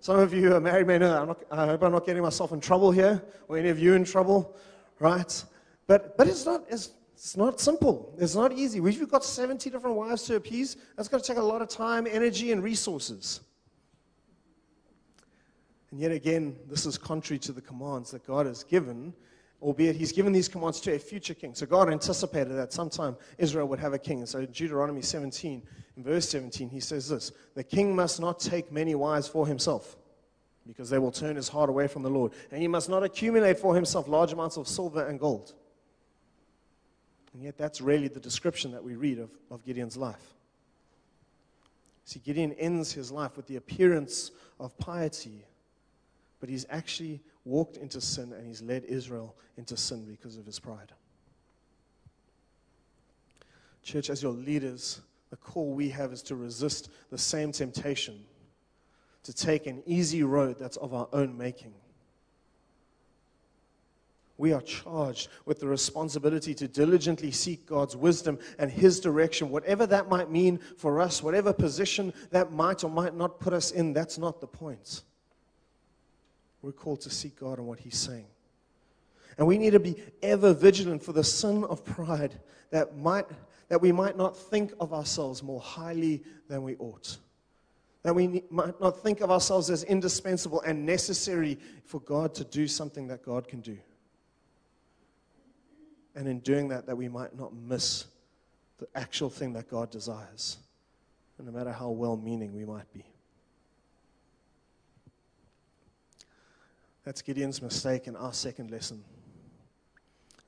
Some 0.00 0.18
of 0.18 0.34
you 0.34 0.54
are 0.54 0.60
married 0.60 0.86
may 0.86 0.98
know 0.98 1.08
that. 1.08 1.26
Not, 1.26 1.42
i 1.50 1.66
hope 1.66 1.82
I'm 1.84 1.92
not 1.92 2.04
getting 2.04 2.22
myself 2.22 2.52
in 2.52 2.60
trouble 2.60 2.90
here, 2.90 3.22
or 3.48 3.56
any 3.56 3.70
of 3.70 3.78
you 3.78 3.94
in 3.94 4.04
trouble, 4.04 4.54
right? 4.98 5.44
But, 5.86 6.18
but 6.18 6.28
it's 6.28 6.44
not, 6.44 6.64
it's, 6.68 6.90
it's 7.14 7.36
not 7.36 7.60
simple. 7.60 8.14
It's 8.18 8.34
not 8.34 8.52
easy. 8.52 8.80
We've 8.80 9.08
got 9.08 9.24
70 9.24 9.70
different 9.70 9.96
wives 9.96 10.24
to 10.24 10.36
appease. 10.36 10.76
That's 10.96 11.08
going 11.08 11.22
to 11.22 11.26
take 11.26 11.38
a 11.38 11.42
lot 11.42 11.62
of 11.62 11.68
time, 11.68 12.06
energy, 12.10 12.52
and 12.52 12.62
resources. 12.62 13.40
And 15.90 16.00
yet 16.00 16.10
again, 16.10 16.56
this 16.68 16.86
is 16.86 16.96
contrary 16.98 17.38
to 17.40 17.52
the 17.52 17.60
commands 17.60 18.10
that 18.10 18.26
God 18.26 18.46
has 18.46 18.64
given, 18.64 19.12
albeit 19.60 19.94
He's 19.94 20.10
given 20.10 20.32
these 20.32 20.48
commands 20.48 20.80
to 20.80 20.94
a 20.94 20.98
future 20.98 21.34
king. 21.34 21.54
So 21.54 21.66
God 21.66 21.90
anticipated 21.90 22.54
that 22.54 22.72
sometime 22.72 23.16
Israel 23.38 23.68
would 23.68 23.78
have 23.78 23.92
a 23.92 23.98
king. 23.98 24.18
And 24.20 24.28
so 24.28 24.40
in 24.40 24.46
Deuteronomy 24.46 25.02
17, 25.02 25.62
in 25.96 26.02
verse 26.02 26.28
17, 26.30 26.70
He 26.70 26.80
says 26.80 27.08
this 27.10 27.30
The 27.54 27.62
king 27.62 27.94
must 27.94 28.20
not 28.20 28.40
take 28.40 28.72
many 28.72 28.94
wives 28.94 29.28
for 29.28 29.46
himself 29.46 29.96
because 30.66 30.88
they 30.88 30.98
will 30.98 31.12
turn 31.12 31.36
his 31.36 31.48
heart 31.48 31.68
away 31.68 31.88
from 31.88 32.02
the 32.02 32.10
Lord. 32.10 32.32
And 32.50 32.62
he 32.62 32.68
must 32.68 32.88
not 32.88 33.02
accumulate 33.02 33.58
for 33.58 33.74
himself 33.74 34.08
large 34.08 34.32
amounts 34.32 34.56
of 34.56 34.66
silver 34.66 35.06
and 35.06 35.20
gold. 35.20 35.54
And 37.34 37.42
yet, 37.42 37.56
that's 37.56 37.80
really 37.80 38.08
the 38.08 38.20
description 38.20 38.72
that 38.72 38.84
we 38.84 38.94
read 38.94 39.18
of, 39.18 39.30
of 39.50 39.64
Gideon's 39.64 39.96
life. 39.96 40.34
See, 42.04 42.20
Gideon 42.20 42.52
ends 42.54 42.92
his 42.92 43.10
life 43.10 43.36
with 43.36 43.46
the 43.46 43.56
appearance 43.56 44.32
of 44.60 44.76
piety, 44.76 45.44
but 46.40 46.48
he's 46.48 46.66
actually 46.68 47.20
walked 47.44 47.76
into 47.76 48.00
sin 48.00 48.32
and 48.32 48.46
he's 48.46 48.60
led 48.60 48.84
Israel 48.84 49.34
into 49.56 49.76
sin 49.76 50.04
because 50.04 50.36
of 50.36 50.44
his 50.44 50.58
pride. 50.58 50.92
Church, 53.82 54.10
as 54.10 54.22
your 54.22 54.32
leaders, 54.32 55.00
the 55.30 55.36
call 55.36 55.72
we 55.72 55.88
have 55.88 56.12
is 56.12 56.22
to 56.22 56.36
resist 56.36 56.90
the 57.10 57.18
same 57.18 57.50
temptation, 57.50 58.20
to 59.22 59.32
take 59.32 59.66
an 59.66 59.82
easy 59.86 60.22
road 60.22 60.56
that's 60.58 60.76
of 60.76 60.92
our 60.94 61.08
own 61.12 61.36
making 61.36 61.72
we 64.42 64.52
are 64.52 64.60
charged 64.60 65.28
with 65.44 65.60
the 65.60 65.68
responsibility 65.68 66.52
to 66.52 66.66
diligently 66.66 67.30
seek 67.30 67.64
God's 67.64 67.96
wisdom 67.96 68.40
and 68.58 68.72
His 68.72 68.98
direction, 68.98 69.50
whatever 69.50 69.86
that 69.86 70.08
might 70.08 70.32
mean 70.32 70.58
for 70.76 71.00
us, 71.00 71.22
whatever 71.22 71.52
position 71.52 72.12
that 72.32 72.50
might 72.50 72.82
or 72.82 72.90
might 72.90 73.14
not 73.14 73.38
put 73.38 73.52
us 73.52 73.70
in, 73.70 73.92
that's 73.92 74.18
not 74.18 74.40
the 74.40 74.48
point. 74.48 75.02
We're 76.60 76.72
called 76.72 77.02
to 77.02 77.10
seek 77.10 77.38
God 77.38 77.58
and 77.58 77.68
what 77.68 77.78
He's 77.78 77.96
saying. 77.96 78.26
And 79.38 79.46
we 79.46 79.58
need 79.58 79.74
to 79.74 79.80
be 79.80 79.94
ever 80.24 80.52
vigilant 80.52 81.04
for 81.04 81.12
the 81.12 81.22
sin 81.22 81.62
of 81.62 81.84
pride 81.84 82.40
that, 82.70 82.98
might, 82.98 83.26
that 83.68 83.80
we 83.80 83.92
might 83.92 84.16
not 84.16 84.36
think 84.36 84.72
of 84.80 84.92
ourselves 84.92 85.44
more 85.44 85.60
highly 85.60 86.20
than 86.48 86.64
we 86.64 86.74
ought. 86.80 87.16
That 88.02 88.16
we 88.16 88.42
might 88.50 88.80
not 88.80 89.04
think 89.04 89.20
of 89.20 89.30
ourselves 89.30 89.70
as 89.70 89.84
indispensable 89.84 90.62
and 90.62 90.84
necessary 90.84 91.60
for 91.84 92.00
God 92.00 92.34
to 92.34 92.44
do 92.44 92.66
something 92.66 93.06
that 93.06 93.22
God 93.22 93.46
can 93.46 93.60
do. 93.60 93.78
And 96.14 96.28
in 96.28 96.40
doing 96.40 96.68
that, 96.68 96.86
that 96.86 96.96
we 96.96 97.08
might 97.08 97.36
not 97.36 97.54
miss 97.54 98.06
the 98.78 98.86
actual 98.94 99.30
thing 99.30 99.52
that 99.54 99.68
God 99.68 99.90
desires, 99.90 100.58
no 101.38 101.50
matter 101.50 101.72
how 101.72 101.90
well 101.90 102.16
meaning 102.16 102.54
we 102.54 102.64
might 102.64 102.92
be. 102.92 103.04
That's 107.04 107.22
Gideon's 107.22 107.62
mistake 107.62 108.06
and 108.06 108.16
our 108.16 108.32
second 108.32 108.70
lesson. 108.70 109.02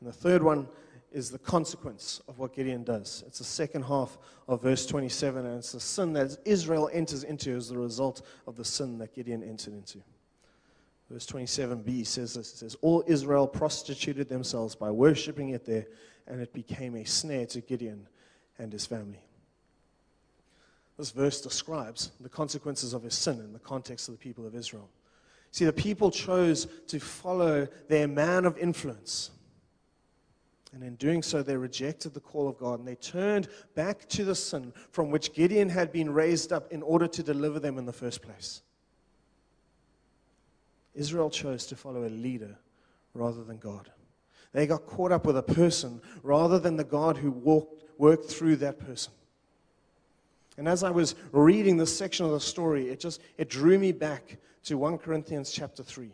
And 0.00 0.08
the 0.08 0.12
third 0.12 0.42
one 0.42 0.68
is 1.12 1.30
the 1.30 1.38
consequence 1.38 2.20
of 2.28 2.38
what 2.38 2.54
Gideon 2.54 2.84
does. 2.84 3.24
It's 3.26 3.38
the 3.38 3.44
second 3.44 3.82
half 3.82 4.18
of 4.48 4.62
verse 4.62 4.84
27, 4.84 5.46
and 5.46 5.58
it's 5.58 5.72
the 5.72 5.80
sin 5.80 6.12
that 6.14 6.36
Israel 6.44 6.90
enters 6.92 7.24
into 7.24 7.56
as 7.56 7.68
the 7.68 7.78
result 7.78 8.22
of 8.46 8.56
the 8.56 8.64
sin 8.64 8.98
that 8.98 9.14
Gideon 9.14 9.42
entered 9.42 9.74
into. 9.74 9.98
Verse 11.14 11.26
27b 11.26 12.04
says 12.04 12.34
this 12.34 12.52
it 12.54 12.56
says, 12.56 12.76
All 12.80 13.04
Israel 13.06 13.46
prostituted 13.46 14.28
themselves 14.28 14.74
by 14.74 14.90
worshipping 14.90 15.50
it 15.50 15.64
there, 15.64 15.86
and 16.26 16.40
it 16.40 16.52
became 16.52 16.96
a 16.96 17.04
snare 17.04 17.46
to 17.46 17.60
Gideon 17.60 18.08
and 18.58 18.72
his 18.72 18.84
family. 18.84 19.22
This 20.98 21.12
verse 21.12 21.40
describes 21.40 22.10
the 22.18 22.28
consequences 22.28 22.94
of 22.94 23.04
his 23.04 23.14
sin 23.14 23.38
in 23.38 23.52
the 23.52 23.60
context 23.60 24.08
of 24.08 24.14
the 24.14 24.18
people 24.18 24.44
of 24.44 24.56
Israel. 24.56 24.90
See, 25.52 25.64
the 25.64 25.72
people 25.72 26.10
chose 26.10 26.66
to 26.88 26.98
follow 26.98 27.68
their 27.86 28.08
man 28.08 28.44
of 28.44 28.58
influence. 28.58 29.30
And 30.72 30.82
in 30.82 30.96
doing 30.96 31.22
so, 31.22 31.44
they 31.44 31.56
rejected 31.56 32.12
the 32.12 32.18
call 32.18 32.48
of 32.48 32.58
God 32.58 32.80
and 32.80 32.88
they 32.88 32.96
turned 32.96 33.46
back 33.76 34.08
to 34.08 34.24
the 34.24 34.34
sin 34.34 34.72
from 34.90 35.12
which 35.12 35.32
Gideon 35.32 35.68
had 35.68 35.92
been 35.92 36.12
raised 36.12 36.52
up 36.52 36.72
in 36.72 36.82
order 36.82 37.06
to 37.06 37.22
deliver 37.22 37.60
them 37.60 37.78
in 37.78 37.86
the 37.86 37.92
first 37.92 38.20
place. 38.20 38.62
Israel 40.94 41.30
chose 41.30 41.66
to 41.66 41.76
follow 41.76 42.06
a 42.06 42.08
leader 42.08 42.56
rather 43.14 43.44
than 43.44 43.58
God. 43.58 43.90
They 44.52 44.66
got 44.66 44.86
caught 44.86 45.12
up 45.12 45.26
with 45.26 45.36
a 45.36 45.42
person 45.42 46.00
rather 46.22 46.58
than 46.58 46.76
the 46.76 46.84
God 46.84 47.16
who 47.16 47.30
walked, 47.30 47.84
worked 47.98 48.30
through 48.30 48.56
that 48.56 48.78
person. 48.78 49.12
And 50.56 50.68
as 50.68 50.84
I 50.84 50.90
was 50.90 51.16
reading 51.32 51.76
this 51.76 51.96
section 51.96 52.24
of 52.24 52.32
the 52.32 52.40
story, 52.40 52.88
it 52.88 53.00
just 53.00 53.20
it 53.36 53.50
drew 53.50 53.78
me 53.78 53.90
back 53.90 54.36
to 54.64 54.78
1 54.78 54.98
Corinthians 54.98 55.50
chapter 55.50 55.82
3. 55.82 56.10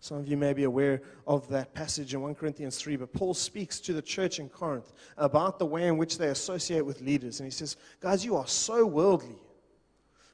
Some 0.00 0.18
of 0.18 0.28
you 0.28 0.36
may 0.36 0.52
be 0.52 0.64
aware 0.64 1.02
of 1.26 1.48
that 1.48 1.74
passage 1.74 2.14
in 2.14 2.22
1 2.22 2.34
Corinthians 2.36 2.76
3, 2.78 2.96
but 2.96 3.12
Paul 3.12 3.34
speaks 3.34 3.80
to 3.80 3.92
the 3.92 4.02
church 4.02 4.38
in 4.38 4.48
Corinth 4.48 4.92
about 5.16 5.58
the 5.58 5.66
way 5.66 5.88
in 5.88 5.98
which 5.98 6.16
they 6.16 6.28
associate 6.28 6.84
with 6.84 7.00
leaders. 7.00 7.40
And 7.40 7.46
he 7.46 7.50
says, 7.50 7.76
Guys, 8.00 8.24
you 8.24 8.36
are 8.36 8.46
so 8.46 8.86
worldly. 8.86 9.36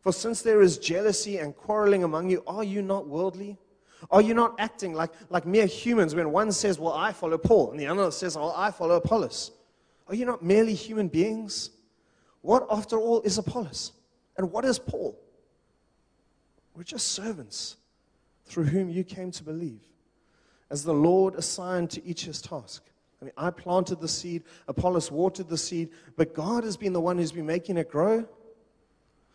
For 0.02 0.12
since 0.12 0.42
there 0.42 0.60
is 0.60 0.78
jealousy 0.78 1.38
and 1.38 1.56
quarreling 1.56 2.02
among 2.02 2.28
you, 2.28 2.42
are 2.46 2.64
you 2.64 2.82
not 2.82 3.06
worldly? 3.06 3.56
Are 4.10 4.20
you 4.20 4.34
not 4.34 4.56
acting 4.58 4.94
like, 4.94 5.12
like 5.30 5.46
mere 5.46 5.66
humans 5.66 6.14
when 6.14 6.32
one 6.32 6.50
says, 6.50 6.78
Well, 6.78 6.92
I 6.92 7.12
follow 7.12 7.38
Paul, 7.38 7.70
and 7.70 7.78
the 7.78 7.86
other 7.86 8.10
says, 8.10 8.36
Well, 8.36 8.52
I 8.56 8.72
follow 8.72 8.96
Apollos? 8.96 9.52
Are 10.08 10.14
you 10.16 10.26
not 10.26 10.42
merely 10.42 10.74
human 10.74 11.06
beings? 11.06 11.70
What, 12.40 12.66
after 12.68 12.98
all, 12.98 13.20
is 13.22 13.38
Apollos? 13.38 13.92
And 14.36 14.50
what 14.50 14.64
is 14.64 14.78
Paul? 14.78 15.16
We're 16.74 16.82
just 16.82 17.12
servants 17.12 17.76
through 18.44 18.64
whom 18.64 18.88
you 18.88 19.04
came 19.04 19.30
to 19.30 19.44
believe, 19.44 19.82
as 20.68 20.82
the 20.82 20.94
Lord 20.94 21.36
assigned 21.36 21.90
to 21.90 22.04
each 22.04 22.24
his 22.24 22.42
task. 22.42 22.82
I 23.20 23.26
mean, 23.26 23.34
I 23.36 23.50
planted 23.50 24.00
the 24.00 24.08
seed, 24.08 24.42
Apollos 24.66 25.12
watered 25.12 25.48
the 25.48 25.56
seed, 25.56 25.90
but 26.16 26.34
God 26.34 26.64
has 26.64 26.76
been 26.76 26.92
the 26.92 27.00
one 27.00 27.18
who's 27.18 27.30
been 27.30 27.46
making 27.46 27.76
it 27.76 27.88
grow. 27.88 28.26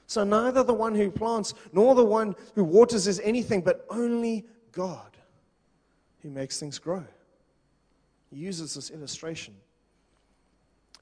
So 0.08 0.24
neither 0.24 0.64
the 0.64 0.74
one 0.74 0.96
who 0.96 1.12
plants 1.12 1.54
nor 1.74 1.94
the 1.94 2.04
one 2.04 2.36
who 2.56 2.64
waters 2.64 3.08
is 3.08 3.20
anything, 3.20 3.62
but 3.62 3.86
only 3.90 4.46
God 4.72 5.18
who 6.24 6.30
makes 6.30 6.60
things 6.60 6.80
grow. 6.80 7.04
He 8.32 8.38
uses 8.38 8.74
this 8.74 8.90
illustration. 8.90 9.54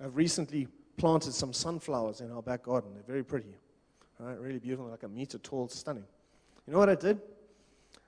I've 0.04 0.16
recently 0.16 0.68
planted 0.98 1.34
some 1.34 1.54
sunflowers 1.54 2.22
in 2.22 2.32
our 2.32 2.42
back 2.42 2.64
garden. 2.64 2.92
They're 2.94 3.04
very 3.04 3.24
pretty, 3.24 3.56
right? 4.20 4.40
Really 4.40 4.60
beautiful, 4.60 4.88
like 4.88 5.04
a 5.04 5.08
meter 5.08 5.38
tall, 5.38 5.68
stunning. 5.68 6.06
You 6.66 6.74
know 6.74 6.80
what 6.80 6.90
I 6.90 6.96
did? 6.96 7.22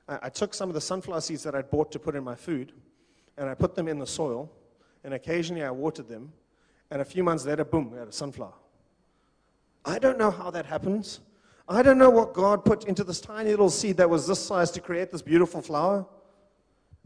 I, 0.10 0.19
I 0.23 0.29
took 0.29 0.53
some 0.53 0.69
of 0.69 0.73
the 0.73 0.81
sunflower 0.81 1.21
seeds 1.21 1.43
that 1.43 1.53
I'd 1.53 1.69
bought 1.69 1.91
to 1.91 1.99
put 1.99 2.15
in 2.15 2.23
my 2.23 2.36
food, 2.36 2.73
and 3.38 3.47
I 3.47 3.53
put 3.53 3.75
them 3.75 3.88
in 3.88 3.99
the 3.99 4.07
soil, 4.07 4.51
and 5.03 5.13
occasionally 5.13 5.63
I 5.63 5.71
watered 5.71 6.07
them, 6.07 6.33
and 6.89 7.01
a 7.01 7.05
few 7.05 7.23
months 7.23 7.45
later, 7.45 7.63
boom, 7.63 7.91
we 7.91 7.99
had 7.99 8.07
a 8.07 8.12
sunflower. 8.13 8.53
I 9.88 10.00
don't 10.00 10.17
know 10.17 10.30
how 10.30 10.52
that 10.52 10.65
happens. 10.65 11.21
I 11.69 11.82
don't 11.82 11.97
know 11.97 12.10
what 12.10 12.34
God 12.34 12.65
put 12.65 12.84
into 12.86 13.06
this 13.06 13.21
tiny 13.21 13.52
little 13.52 13.69
seed 13.69 13.95
that 13.97 14.10
was 14.10 14.28
this 14.28 14.45
size 14.45 14.69
to 14.71 14.82
create 14.82 15.12
this 15.12 15.21
beautiful 15.21 15.62
flower. 15.62 16.06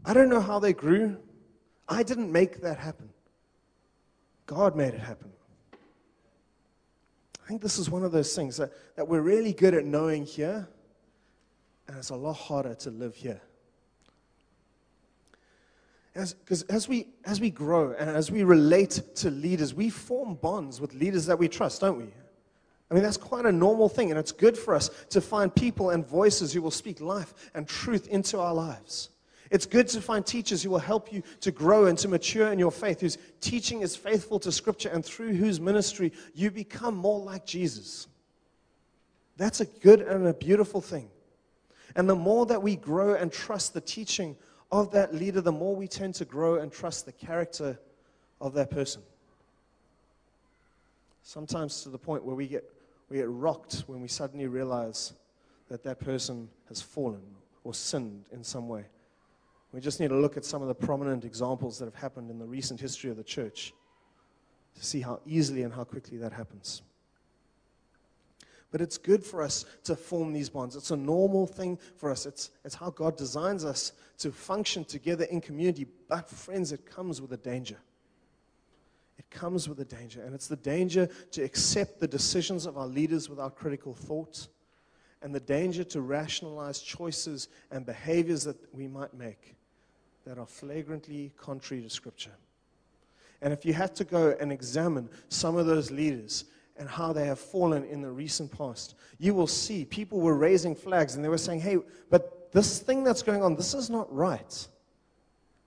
I 0.04 0.12
don't 0.12 0.28
know 0.28 0.40
how 0.40 0.58
they 0.58 0.72
grew. 0.72 1.16
I 1.88 2.02
didn't 2.02 2.32
make 2.32 2.60
that 2.62 2.78
happen. 2.78 3.08
God 4.46 4.74
made 4.74 4.94
it 4.94 5.00
happen. 5.00 5.30
I 7.44 7.48
think 7.48 7.62
this 7.62 7.78
is 7.78 7.88
one 7.88 8.04
of 8.04 8.10
those 8.10 8.34
things 8.34 8.56
that, 8.56 8.72
that 8.96 9.06
we're 9.06 9.20
really 9.20 9.52
good 9.52 9.74
at 9.74 9.84
knowing 9.84 10.24
here, 10.24 10.68
and 11.86 11.96
it's 11.96 12.10
a 12.10 12.16
lot 12.16 12.34
harder 12.34 12.74
to 12.74 12.90
live 12.90 13.14
here. 13.14 13.40
Because 16.14 16.34
as, 16.50 16.62
as, 16.64 16.88
we, 16.88 17.08
as 17.24 17.40
we 17.40 17.50
grow 17.50 17.92
and 17.92 18.10
as 18.10 18.30
we 18.30 18.42
relate 18.42 19.02
to 19.16 19.30
leaders, 19.30 19.72
we 19.72 19.88
form 19.88 20.34
bonds 20.34 20.80
with 20.80 20.94
leaders 20.94 21.26
that 21.26 21.38
we 21.38 21.48
trust, 21.48 21.80
don't 21.80 21.98
we? 21.98 22.12
I 22.92 22.94
mean, 22.94 23.04
that's 23.04 23.16
quite 23.16 23.46
a 23.46 23.52
normal 23.52 23.88
thing, 23.88 24.10
and 24.10 24.20
it's 24.20 24.32
good 24.32 24.56
for 24.56 24.74
us 24.74 24.90
to 25.08 25.22
find 25.22 25.54
people 25.54 25.88
and 25.88 26.06
voices 26.06 26.52
who 26.52 26.60
will 26.60 26.70
speak 26.70 27.00
life 27.00 27.32
and 27.54 27.66
truth 27.66 28.06
into 28.08 28.38
our 28.38 28.52
lives. 28.52 29.08
It's 29.50 29.64
good 29.64 29.88
to 29.88 30.02
find 30.02 30.26
teachers 30.26 30.62
who 30.62 30.68
will 30.68 30.78
help 30.78 31.10
you 31.10 31.22
to 31.40 31.50
grow 31.50 31.86
and 31.86 31.96
to 32.00 32.08
mature 32.08 32.52
in 32.52 32.58
your 32.58 32.70
faith, 32.70 33.00
whose 33.00 33.16
teaching 33.40 33.80
is 33.80 33.96
faithful 33.96 34.38
to 34.40 34.52
Scripture, 34.52 34.90
and 34.90 35.02
through 35.02 35.32
whose 35.32 35.58
ministry 35.58 36.12
you 36.34 36.50
become 36.50 36.94
more 36.94 37.18
like 37.18 37.46
Jesus. 37.46 38.08
That's 39.38 39.62
a 39.62 39.66
good 39.66 40.02
and 40.02 40.26
a 40.26 40.34
beautiful 40.34 40.82
thing. 40.82 41.08
And 41.96 42.06
the 42.06 42.14
more 42.14 42.44
that 42.44 42.62
we 42.62 42.76
grow 42.76 43.14
and 43.14 43.32
trust 43.32 43.72
the 43.72 43.80
teaching 43.80 44.36
of 44.70 44.90
that 44.90 45.14
leader, 45.14 45.40
the 45.40 45.50
more 45.50 45.74
we 45.74 45.88
tend 45.88 46.14
to 46.16 46.26
grow 46.26 46.56
and 46.56 46.70
trust 46.70 47.06
the 47.06 47.12
character 47.12 47.80
of 48.38 48.52
that 48.52 48.70
person. 48.70 49.00
Sometimes 51.22 51.82
to 51.84 51.88
the 51.88 51.96
point 51.96 52.22
where 52.22 52.36
we 52.36 52.46
get 52.46 52.68
we 53.12 53.18
get 53.18 53.28
rocked 53.28 53.84
when 53.88 54.00
we 54.00 54.08
suddenly 54.08 54.46
realize 54.46 55.12
that 55.68 55.82
that 55.84 56.00
person 56.00 56.48
has 56.68 56.80
fallen 56.80 57.20
or 57.62 57.74
sinned 57.74 58.24
in 58.32 58.42
some 58.42 58.68
way. 58.68 58.86
We 59.70 59.80
just 59.82 60.00
need 60.00 60.08
to 60.08 60.16
look 60.16 60.38
at 60.38 60.46
some 60.46 60.62
of 60.62 60.68
the 60.68 60.74
prominent 60.74 61.22
examples 61.22 61.78
that 61.78 61.84
have 61.84 61.94
happened 61.94 62.30
in 62.30 62.38
the 62.38 62.46
recent 62.46 62.80
history 62.80 63.10
of 63.10 63.18
the 63.18 63.22
church 63.22 63.74
to 64.76 64.84
see 64.84 65.02
how 65.02 65.20
easily 65.26 65.62
and 65.62 65.74
how 65.74 65.84
quickly 65.84 66.16
that 66.18 66.32
happens. 66.32 66.80
But 68.70 68.80
it's 68.80 68.96
good 68.96 69.22
for 69.22 69.42
us 69.42 69.66
to 69.84 69.94
form 69.94 70.32
these 70.32 70.48
bonds. 70.48 70.74
It's 70.74 70.90
a 70.90 70.96
normal 70.96 71.46
thing 71.46 71.78
for 71.96 72.10
us. 72.10 72.24
It's, 72.24 72.50
it's 72.64 72.74
how 72.74 72.88
God 72.88 73.18
designs 73.18 73.62
us 73.62 73.92
to 74.18 74.32
function 74.32 74.86
together 74.86 75.24
in 75.24 75.42
community. 75.42 75.86
But, 76.08 76.30
friends, 76.30 76.72
it 76.72 76.86
comes 76.86 77.20
with 77.20 77.32
a 77.32 77.36
danger 77.36 77.76
it 79.18 79.28
comes 79.30 79.68
with 79.68 79.80
a 79.80 79.84
danger. 79.84 80.22
And 80.22 80.34
it's 80.34 80.48
the 80.48 80.56
danger 80.56 81.08
to 81.32 81.42
accept 81.42 82.00
the 82.00 82.08
decisions 82.08 82.66
of 82.66 82.76
our 82.76 82.86
leaders 82.86 83.28
without 83.28 83.56
critical 83.56 83.94
thought, 83.94 84.48
and 85.22 85.34
the 85.34 85.40
danger 85.40 85.84
to 85.84 86.00
rationalize 86.00 86.80
choices 86.80 87.48
and 87.70 87.86
behaviors 87.86 88.44
that 88.44 88.56
we 88.74 88.88
might 88.88 89.14
make 89.14 89.54
that 90.26 90.38
are 90.38 90.46
flagrantly 90.46 91.32
contrary 91.36 91.82
to 91.82 91.90
Scripture. 91.90 92.32
And 93.40 93.52
if 93.52 93.64
you 93.64 93.72
had 93.72 93.94
to 93.96 94.04
go 94.04 94.36
and 94.40 94.52
examine 94.52 95.08
some 95.28 95.56
of 95.56 95.66
those 95.66 95.90
leaders 95.90 96.44
and 96.76 96.88
how 96.88 97.12
they 97.12 97.26
have 97.26 97.38
fallen 97.38 97.84
in 97.84 98.00
the 98.00 98.10
recent 98.10 98.56
past, 98.56 98.94
you 99.18 99.34
will 99.34 99.46
see 99.46 99.84
people 99.84 100.20
were 100.20 100.36
raising 100.36 100.74
flags 100.74 101.16
and 101.16 101.24
they 101.24 101.28
were 101.28 101.38
saying, 101.38 101.60
hey, 101.60 101.78
but 102.08 102.52
this 102.52 102.78
thing 102.78 103.02
that's 103.04 103.22
going 103.22 103.42
on, 103.42 103.56
this 103.56 103.74
is 103.74 103.90
not 103.90 104.12
right. 104.14 104.68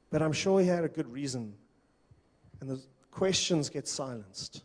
But 0.09 0.21
I'm 0.21 0.33
sure 0.33 0.61
he 0.61 0.67
had 0.67 0.83
a 0.83 0.89
good 0.89 1.11
reason. 1.11 1.53
And 2.61 2.81
questions 3.15 3.69
get 3.69 3.87
silenced. 3.87 4.61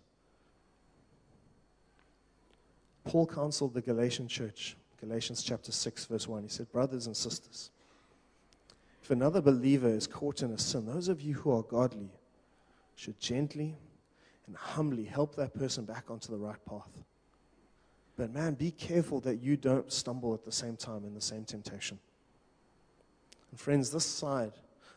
Paul 3.05 3.25
counseled 3.25 3.75
the 3.75 3.81
Galatian 3.81 4.27
church, 4.27 4.77
Galatians 5.01 5.45
chapter 5.45 5.71
6, 5.71 6.07
verse 6.07 6.27
1. 6.27 6.43
He 6.43 6.49
said, 6.49 6.71
Brothers 6.73 7.07
and 7.07 7.17
sisters, 7.17 7.71
if 9.05 9.11
another 9.13 9.41
believer 9.41 9.89
is 9.89 10.09
caught 10.09 10.43
in 10.43 10.51
a 10.51 10.59
sin, 10.59 10.85
those 10.85 11.07
of 11.07 11.21
you 11.21 11.35
who 11.35 11.53
are 11.53 11.63
godly 11.63 12.11
should 12.97 13.21
gently 13.21 13.77
and 14.49 14.57
humbly 14.57 15.05
help 15.05 15.37
that 15.37 15.55
person 15.55 15.85
back 15.85 16.11
onto 16.11 16.33
the 16.33 16.39
right 16.39 16.63
path. 16.69 17.05
But 18.17 18.35
man, 18.35 18.55
be 18.55 18.73
careful 18.73 19.21
that 19.21 19.41
you 19.41 19.57
don't 19.57 19.93
stumble 19.93 20.35
at 20.35 20.45
the 20.45 20.53
same 20.53 20.77
time 20.77 21.05
in 21.05 21.15
the 21.15 21.21
same 21.21 21.45
temptation. 21.45 22.01
And 23.53 23.61
friends, 23.61 23.93
this 23.93 24.07
side 24.07 24.55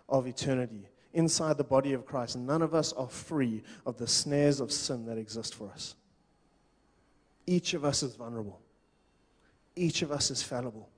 of 0.09 0.25
eternity 0.25 0.87
inside 1.13 1.57
the 1.57 1.63
body 1.63 1.93
of 1.93 2.05
Christ. 2.05 2.37
None 2.37 2.61
of 2.61 2.73
us 2.73 2.91
are 2.93 3.07
free 3.07 3.63
of 3.85 3.97
the 3.97 4.07
snares 4.07 4.59
of 4.59 4.71
sin 4.71 5.05
that 5.05 5.17
exist 5.17 5.55
for 5.55 5.69
us. 5.69 5.95
Each 7.45 7.73
of 7.73 7.85
us 7.85 8.03
is 8.03 8.15
vulnerable, 8.15 8.59
each 9.75 10.01
of 10.01 10.11
us 10.11 10.31
is 10.31 10.41
fallible. 10.41 10.89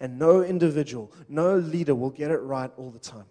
And 0.00 0.18
no 0.18 0.42
individual, 0.42 1.12
no 1.28 1.56
leader 1.56 1.94
will 1.94 2.10
get 2.10 2.30
it 2.32 2.38
right 2.38 2.70
all 2.76 2.90
the 2.90 2.98
time. 2.98 3.26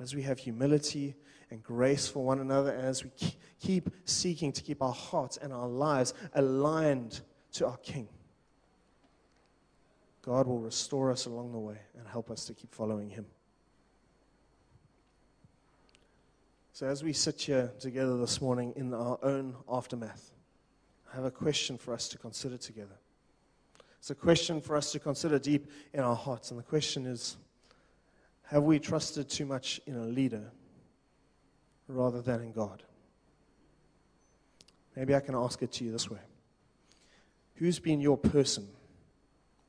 As 0.00 0.14
we 0.14 0.22
have 0.22 0.40
humility 0.40 1.14
and 1.50 1.62
grace 1.62 2.08
for 2.08 2.24
one 2.24 2.40
another, 2.40 2.72
and 2.72 2.84
as 2.84 3.04
we 3.04 3.10
keep 3.60 3.90
seeking 4.04 4.50
to 4.52 4.62
keep 4.62 4.82
our 4.82 4.92
hearts 4.92 5.36
and 5.36 5.52
our 5.52 5.68
lives 5.68 6.14
aligned 6.34 7.20
to 7.52 7.66
our 7.66 7.76
King, 7.78 8.08
God 10.22 10.46
will 10.46 10.58
restore 10.58 11.10
us 11.12 11.26
along 11.26 11.52
the 11.52 11.58
way 11.58 11.78
and 11.96 12.08
help 12.08 12.30
us 12.30 12.44
to 12.46 12.54
keep 12.54 12.74
following 12.74 13.08
Him. 13.08 13.26
So, 16.80 16.86
as 16.86 17.04
we 17.04 17.12
sit 17.12 17.42
here 17.42 17.70
together 17.78 18.16
this 18.16 18.40
morning 18.40 18.72
in 18.74 18.94
our 18.94 19.18
own 19.22 19.54
aftermath, 19.70 20.30
I 21.12 21.16
have 21.16 21.26
a 21.26 21.30
question 21.30 21.76
for 21.76 21.92
us 21.92 22.08
to 22.08 22.16
consider 22.16 22.56
together. 22.56 22.96
It's 23.98 24.08
a 24.08 24.14
question 24.14 24.62
for 24.62 24.76
us 24.76 24.90
to 24.92 24.98
consider 24.98 25.38
deep 25.38 25.70
in 25.92 26.00
our 26.00 26.16
hearts. 26.16 26.50
And 26.50 26.58
the 26.58 26.64
question 26.64 27.04
is 27.04 27.36
Have 28.44 28.62
we 28.62 28.78
trusted 28.78 29.28
too 29.28 29.44
much 29.44 29.78
in 29.86 29.94
a 29.94 30.06
leader 30.06 30.52
rather 31.86 32.22
than 32.22 32.40
in 32.40 32.52
God? 32.52 32.82
Maybe 34.96 35.14
I 35.14 35.20
can 35.20 35.34
ask 35.34 35.62
it 35.62 35.72
to 35.72 35.84
you 35.84 35.92
this 35.92 36.10
way 36.10 36.20
Who's 37.56 37.78
been 37.78 38.00
your 38.00 38.16
person 38.16 38.66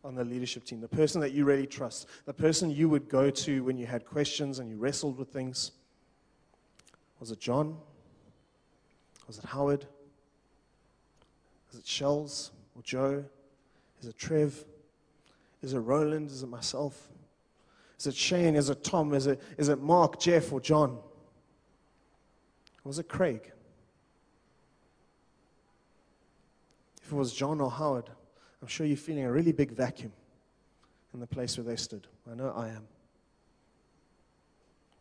on 0.02 0.15
the 0.15 0.24
leadership 0.24 0.63
team? 0.63 0.80
The 0.80 0.88
person 0.88 1.19
that 1.19 1.34
you 1.34 1.43
really 1.43 1.67
trust, 1.67 2.08
the 2.24 2.34
person 2.34 2.71
you 2.71 2.88
would 2.88 3.10
go 3.10 3.30
to 3.30 3.65
when 3.65 3.76
you 3.76 3.86
had 3.86 4.06
questions 4.06 4.60
and 4.60 4.69
you 4.69 4.78
wrestled 4.78 5.17
with 5.17 5.28
things? 5.28 5.74
Was 7.22 7.32
it 7.32 7.40
John? 7.40 7.78
Was 9.28 9.38
it 9.38 9.46
Howard? 9.46 9.86
Is 11.72 11.80
it 11.80 11.88
Shells 11.88 12.52
or 12.76 12.82
Joe? 12.82 13.24
Is 14.02 14.08
it 14.08 14.18
Trev? 14.18 14.66
Is 15.62 15.74
it 15.74 15.80
Roland? 15.80 16.32
Is 16.32 16.42
it 16.42 16.50
myself? 16.50 17.10
Is 18.00 18.08
it 18.08 18.16
Shane? 18.16 18.56
Is 18.56 18.70
it 18.70 18.84
Tom? 18.84 19.14
Is 19.14 19.28
it, 19.28 19.40
is 19.58 19.70
it 19.70 19.80
Mark, 19.80 20.20
Jeff, 20.20 20.52
or 20.52 20.60
John? 20.60 20.98
Or 22.84 22.90
was 22.90 22.98
it 22.98 23.08
Craig? 23.08 23.52
If 27.04 27.12
it 27.12 27.16
was 27.16 27.32
John 27.32 27.62
or 27.62 27.70
Howard, 27.70 28.10
I'm 28.64 28.68
sure 28.68 28.88
you're 28.88 28.98
feeling 28.98 29.26
a 29.26 29.32
really 29.32 29.52
big 29.52 29.72
vacuum 29.72 30.12
in 31.14 31.20
the 31.20 31.28
place 31.28 31.56
where 31.56 31.66
they 31.66 31.76
stood. 31.76 32.08
I 32.30 32.34
know 32.34 32.52
I 32.56 32.70
am. 32.70 32.88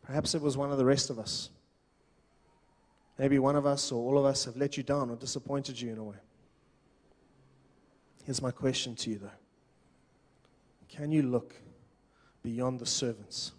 Perhaps 0.03 0.35
it 0.35 0.41
was 0.41 0.55
one 0.55 0.71
of 0.71 0.77
the 0.77 0.85
rest 0.85 1.09
of 1.09 1.17
us. 1.17 1.49
Maybe 3.21 3.37
one 3.37 3.55
of 3.55 3.67
us 3.67 3.91
or 3.91 4.01
all 4.03 4.17
of 4.17 4.25
us 4.25 4.45
have 4.45 4.57
let 4.57 4.77
you 4.77 4.81
down 4.81 5.11
or 5.11 5.15
disappointed 5.15 5.79
you 5.79 5.91
in 5.91 5.99
a 5.99 6.03
way. 6.03 6.15
Here's 8.23 8.41
my 8.41 8.49
question 8.49 8.95
to 8.95 9.11
you, 9.11 9.19
though 9.19 9.29
Can 10.89 11.11
you 11.11 11.21
look 11.21 11.53
beyond 12.41 12.79
the 12.79 12.87
servants 12.87 13.51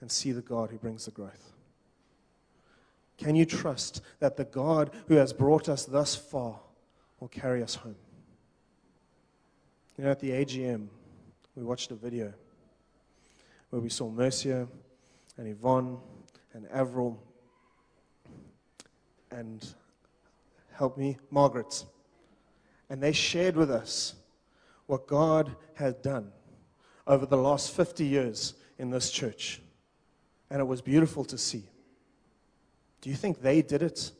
and 0.00 0.08
see 0.08 0.30
the 0.30 0.42
God 0.42 0.70
who 0.70 0.78
brings 0.78 1.06
the 1.06 1.10
growth? 1.10 1.54
Can 3.18 3.34
you 3.34 3.46
trust 3.46 4.00
that 4.20 4.36
the 4.36 4.44
God 4.44 4.92
who 5.08 5.16
has 5.16 5.32
brought 5.32 5.68
us 5.68 5.84
thus 5.84 6.14
far 6.14 6.60
will 7.18 7.26
carry 7.26 7.64
us 7.64 7.74
home? 7.74 7.96
You 9.98 10.04
know, 10.04 10.12
at 10.12 10.20
the 10.20 10.30
AGM, 10.30 10.86
we 11.56 11.64
watched 11.64 11.90
a 11.90 11.96
video 11.96 12.32
where 13.70 13.82
we 13.82 13.88
saw 13.88 14.08
Mercia 14.08 14.68
and 15.36 15.48
Yvonne 15.48 15.98
and 16.54 16.68
Avril 16.70 17.20
and 19.30 19.66
help 20.72 20.96
me, 20.96 21.18
Margaret. 21.30 21.84
And 22.88 23.02
they 23.02 23.12
shared 23.12 23.56
with 23.56 23.70
us 23.70 24.14
what 24.86 25.06
God 25.06 25.54
had 25.74 26.02
done 26.02 26.32
over 27.06 27.26
the 27.26 27.36
last 27.36 27.72
50 27.72 28.04
years 28.04 28.54
in 28.78 28.90
this 28.90 29.10
church. 29.10 29.60
And 30.50 30.60
it 30.60 30.64
was 30.64 30.80
beautiful 30.80 31.24
to 31.24 31.38
see. 31.38 31.64
Do 33.00 33.10
you 33.10 33.16
think 33.16 33.40
they 33.40 33.62
did 33.62 33.82
it? 33.82 34.12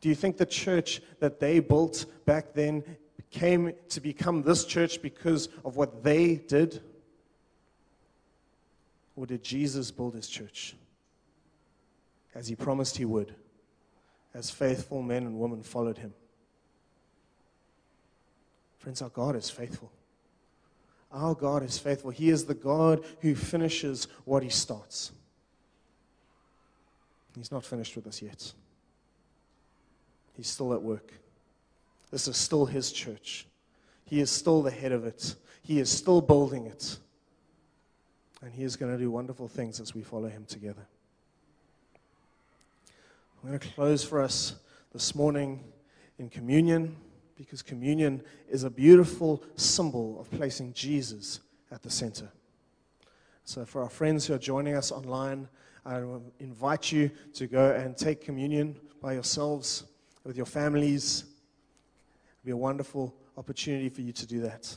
Do 0.00 0.08
you 0.08 0.14
think 0.14 0.36
the 0.36 0.46
church 0.46 1.02
that 1.20 1.40
they 1.40 1.60
built 1.60 2.06
back 2.24 2.54
then 2.54 2.82
came 3.30 3.72
to 3.90 4.00
become 4.00 4.42
this 4.42 4.64
church 4.64 5.02
because 5.02 5.48
of 5.64 5.76
what 5.76 6.02
they 6.02 6.36
did? 6.36 6.82
Or 9.16 9.26
did 9.26 9.42
Jesus 9.42 9.90
build 9.90 10.14
his 10.14 10.28
church 10.28 10.74
as 12.34 12.48
he 12.48 12.54
promised 12.54 12.96
he 12.96 13.04
would, 13.04 13.34
as 14.34 14.50
faithful 14.50 15.02
men 15.02 15.24
and 15.24 15.38
women 15.38 15.62
followed 15.62 15.98
him? 15.98 16.14
Friends, 18.78 19.02
our 19.02 19.10
God 19.10 19.36
is 19.36 19.50
faithful. 19.50 19.92
Our 21.12 21.34
God 21.34 21.62
is 21.62 21.78
faithful. 21.78 22.10
He 22.10 22.30
is 22.30 22.44
the 22.44 22.54
God 22.54 23.04
who 23.20 23.34
finishes 23.34 24.06
what 24.24 24.42
he 24.42 24.48
starts. 24.48 25.12
He's 27.36 27.52
not 27.52 27.64
finished 27.64 27.96
with 27.96 28.06
us 28.06 28.22
yet. 28.22 28.52
He's 30.34 30.48
still 30.48 30.72
at 30.72 30.82
work. 30.82 31.12
This 32.10 32.26
is 32.28 32.36
still 32.36 32.66
his 32.66 32.92
church. 32.92 33.46
He 34.04 34.20
is 34.20 34.30
still 34.30 34.62
the 34.62 34.70
head 34.70 34.92
of 34.92 35.04
it. 35.04 35.34
He 35.62 35.78
is 35.78 35.90
still 35.90 36.20
building 36.20 36.66
it. 36.66 36.96
And 38.42 38.52
he 38.52 38.64
is 38.64 38.76
going 38.76 38.92
to 38.92 38.98
do 38.98 39.10
wonderful 39.10 39.48
things 39.48 39.80
as 39.80 39.94
we 39.94 40.02
follow 40.02 40.28
him 40.28 40.44
together. 40.46 40.86
I'm 43.42 43.48
going 43.48 43.58
to 43.58 43.68
close 43.68 44.04
for 44.04 44.20
us 44.20 44.56
this 44.92 45.14
morning 45.14 45.64
in 46.18 46.28
communion 46.28 46.94
because 47.36 47.62
communion 47.62 48.22
is 48.50 48.64
a 48.64 48.70
beautiful 48.70 49.42
symbol 49.56 50.20
of 50.20 50.30
placing 50.30 50.74
Jesus 50.74 51.40
at 51.70 51.82
the 51.82 51.88
center. 51.88 52.28
So, 53.44 53.64
for 53.64 53.82
our 53.82 53.88
friends 53.88 54.26
who 54.26 54.34
are 54.34 54.38
joining 54.38 54.74
us 54.74 54.92
online, 54.92 55.48
I 55.86 56.02
invite 56.38 56.92
you 56.92 57.10
to 57.32 57.46
go 57.46 57.72
and 57.72 57.96
take 57.96 58.20
communion 58.20 58.76
by 59.00 59.14
yourselves, 59.14 59.84
with 60.22 60.36
your 60.36 60.44
families. 60.44 61.24
It'll 62.42 62.44
be 62.44 62.50
a 62.50 62.56
wonderful 62.58 63.14
opportunity 63.38 63.88
for 63.88 64.02
you 64.02 64.12
to 64.12 64.26
do 64.26 64.40
that. 64.40 64.76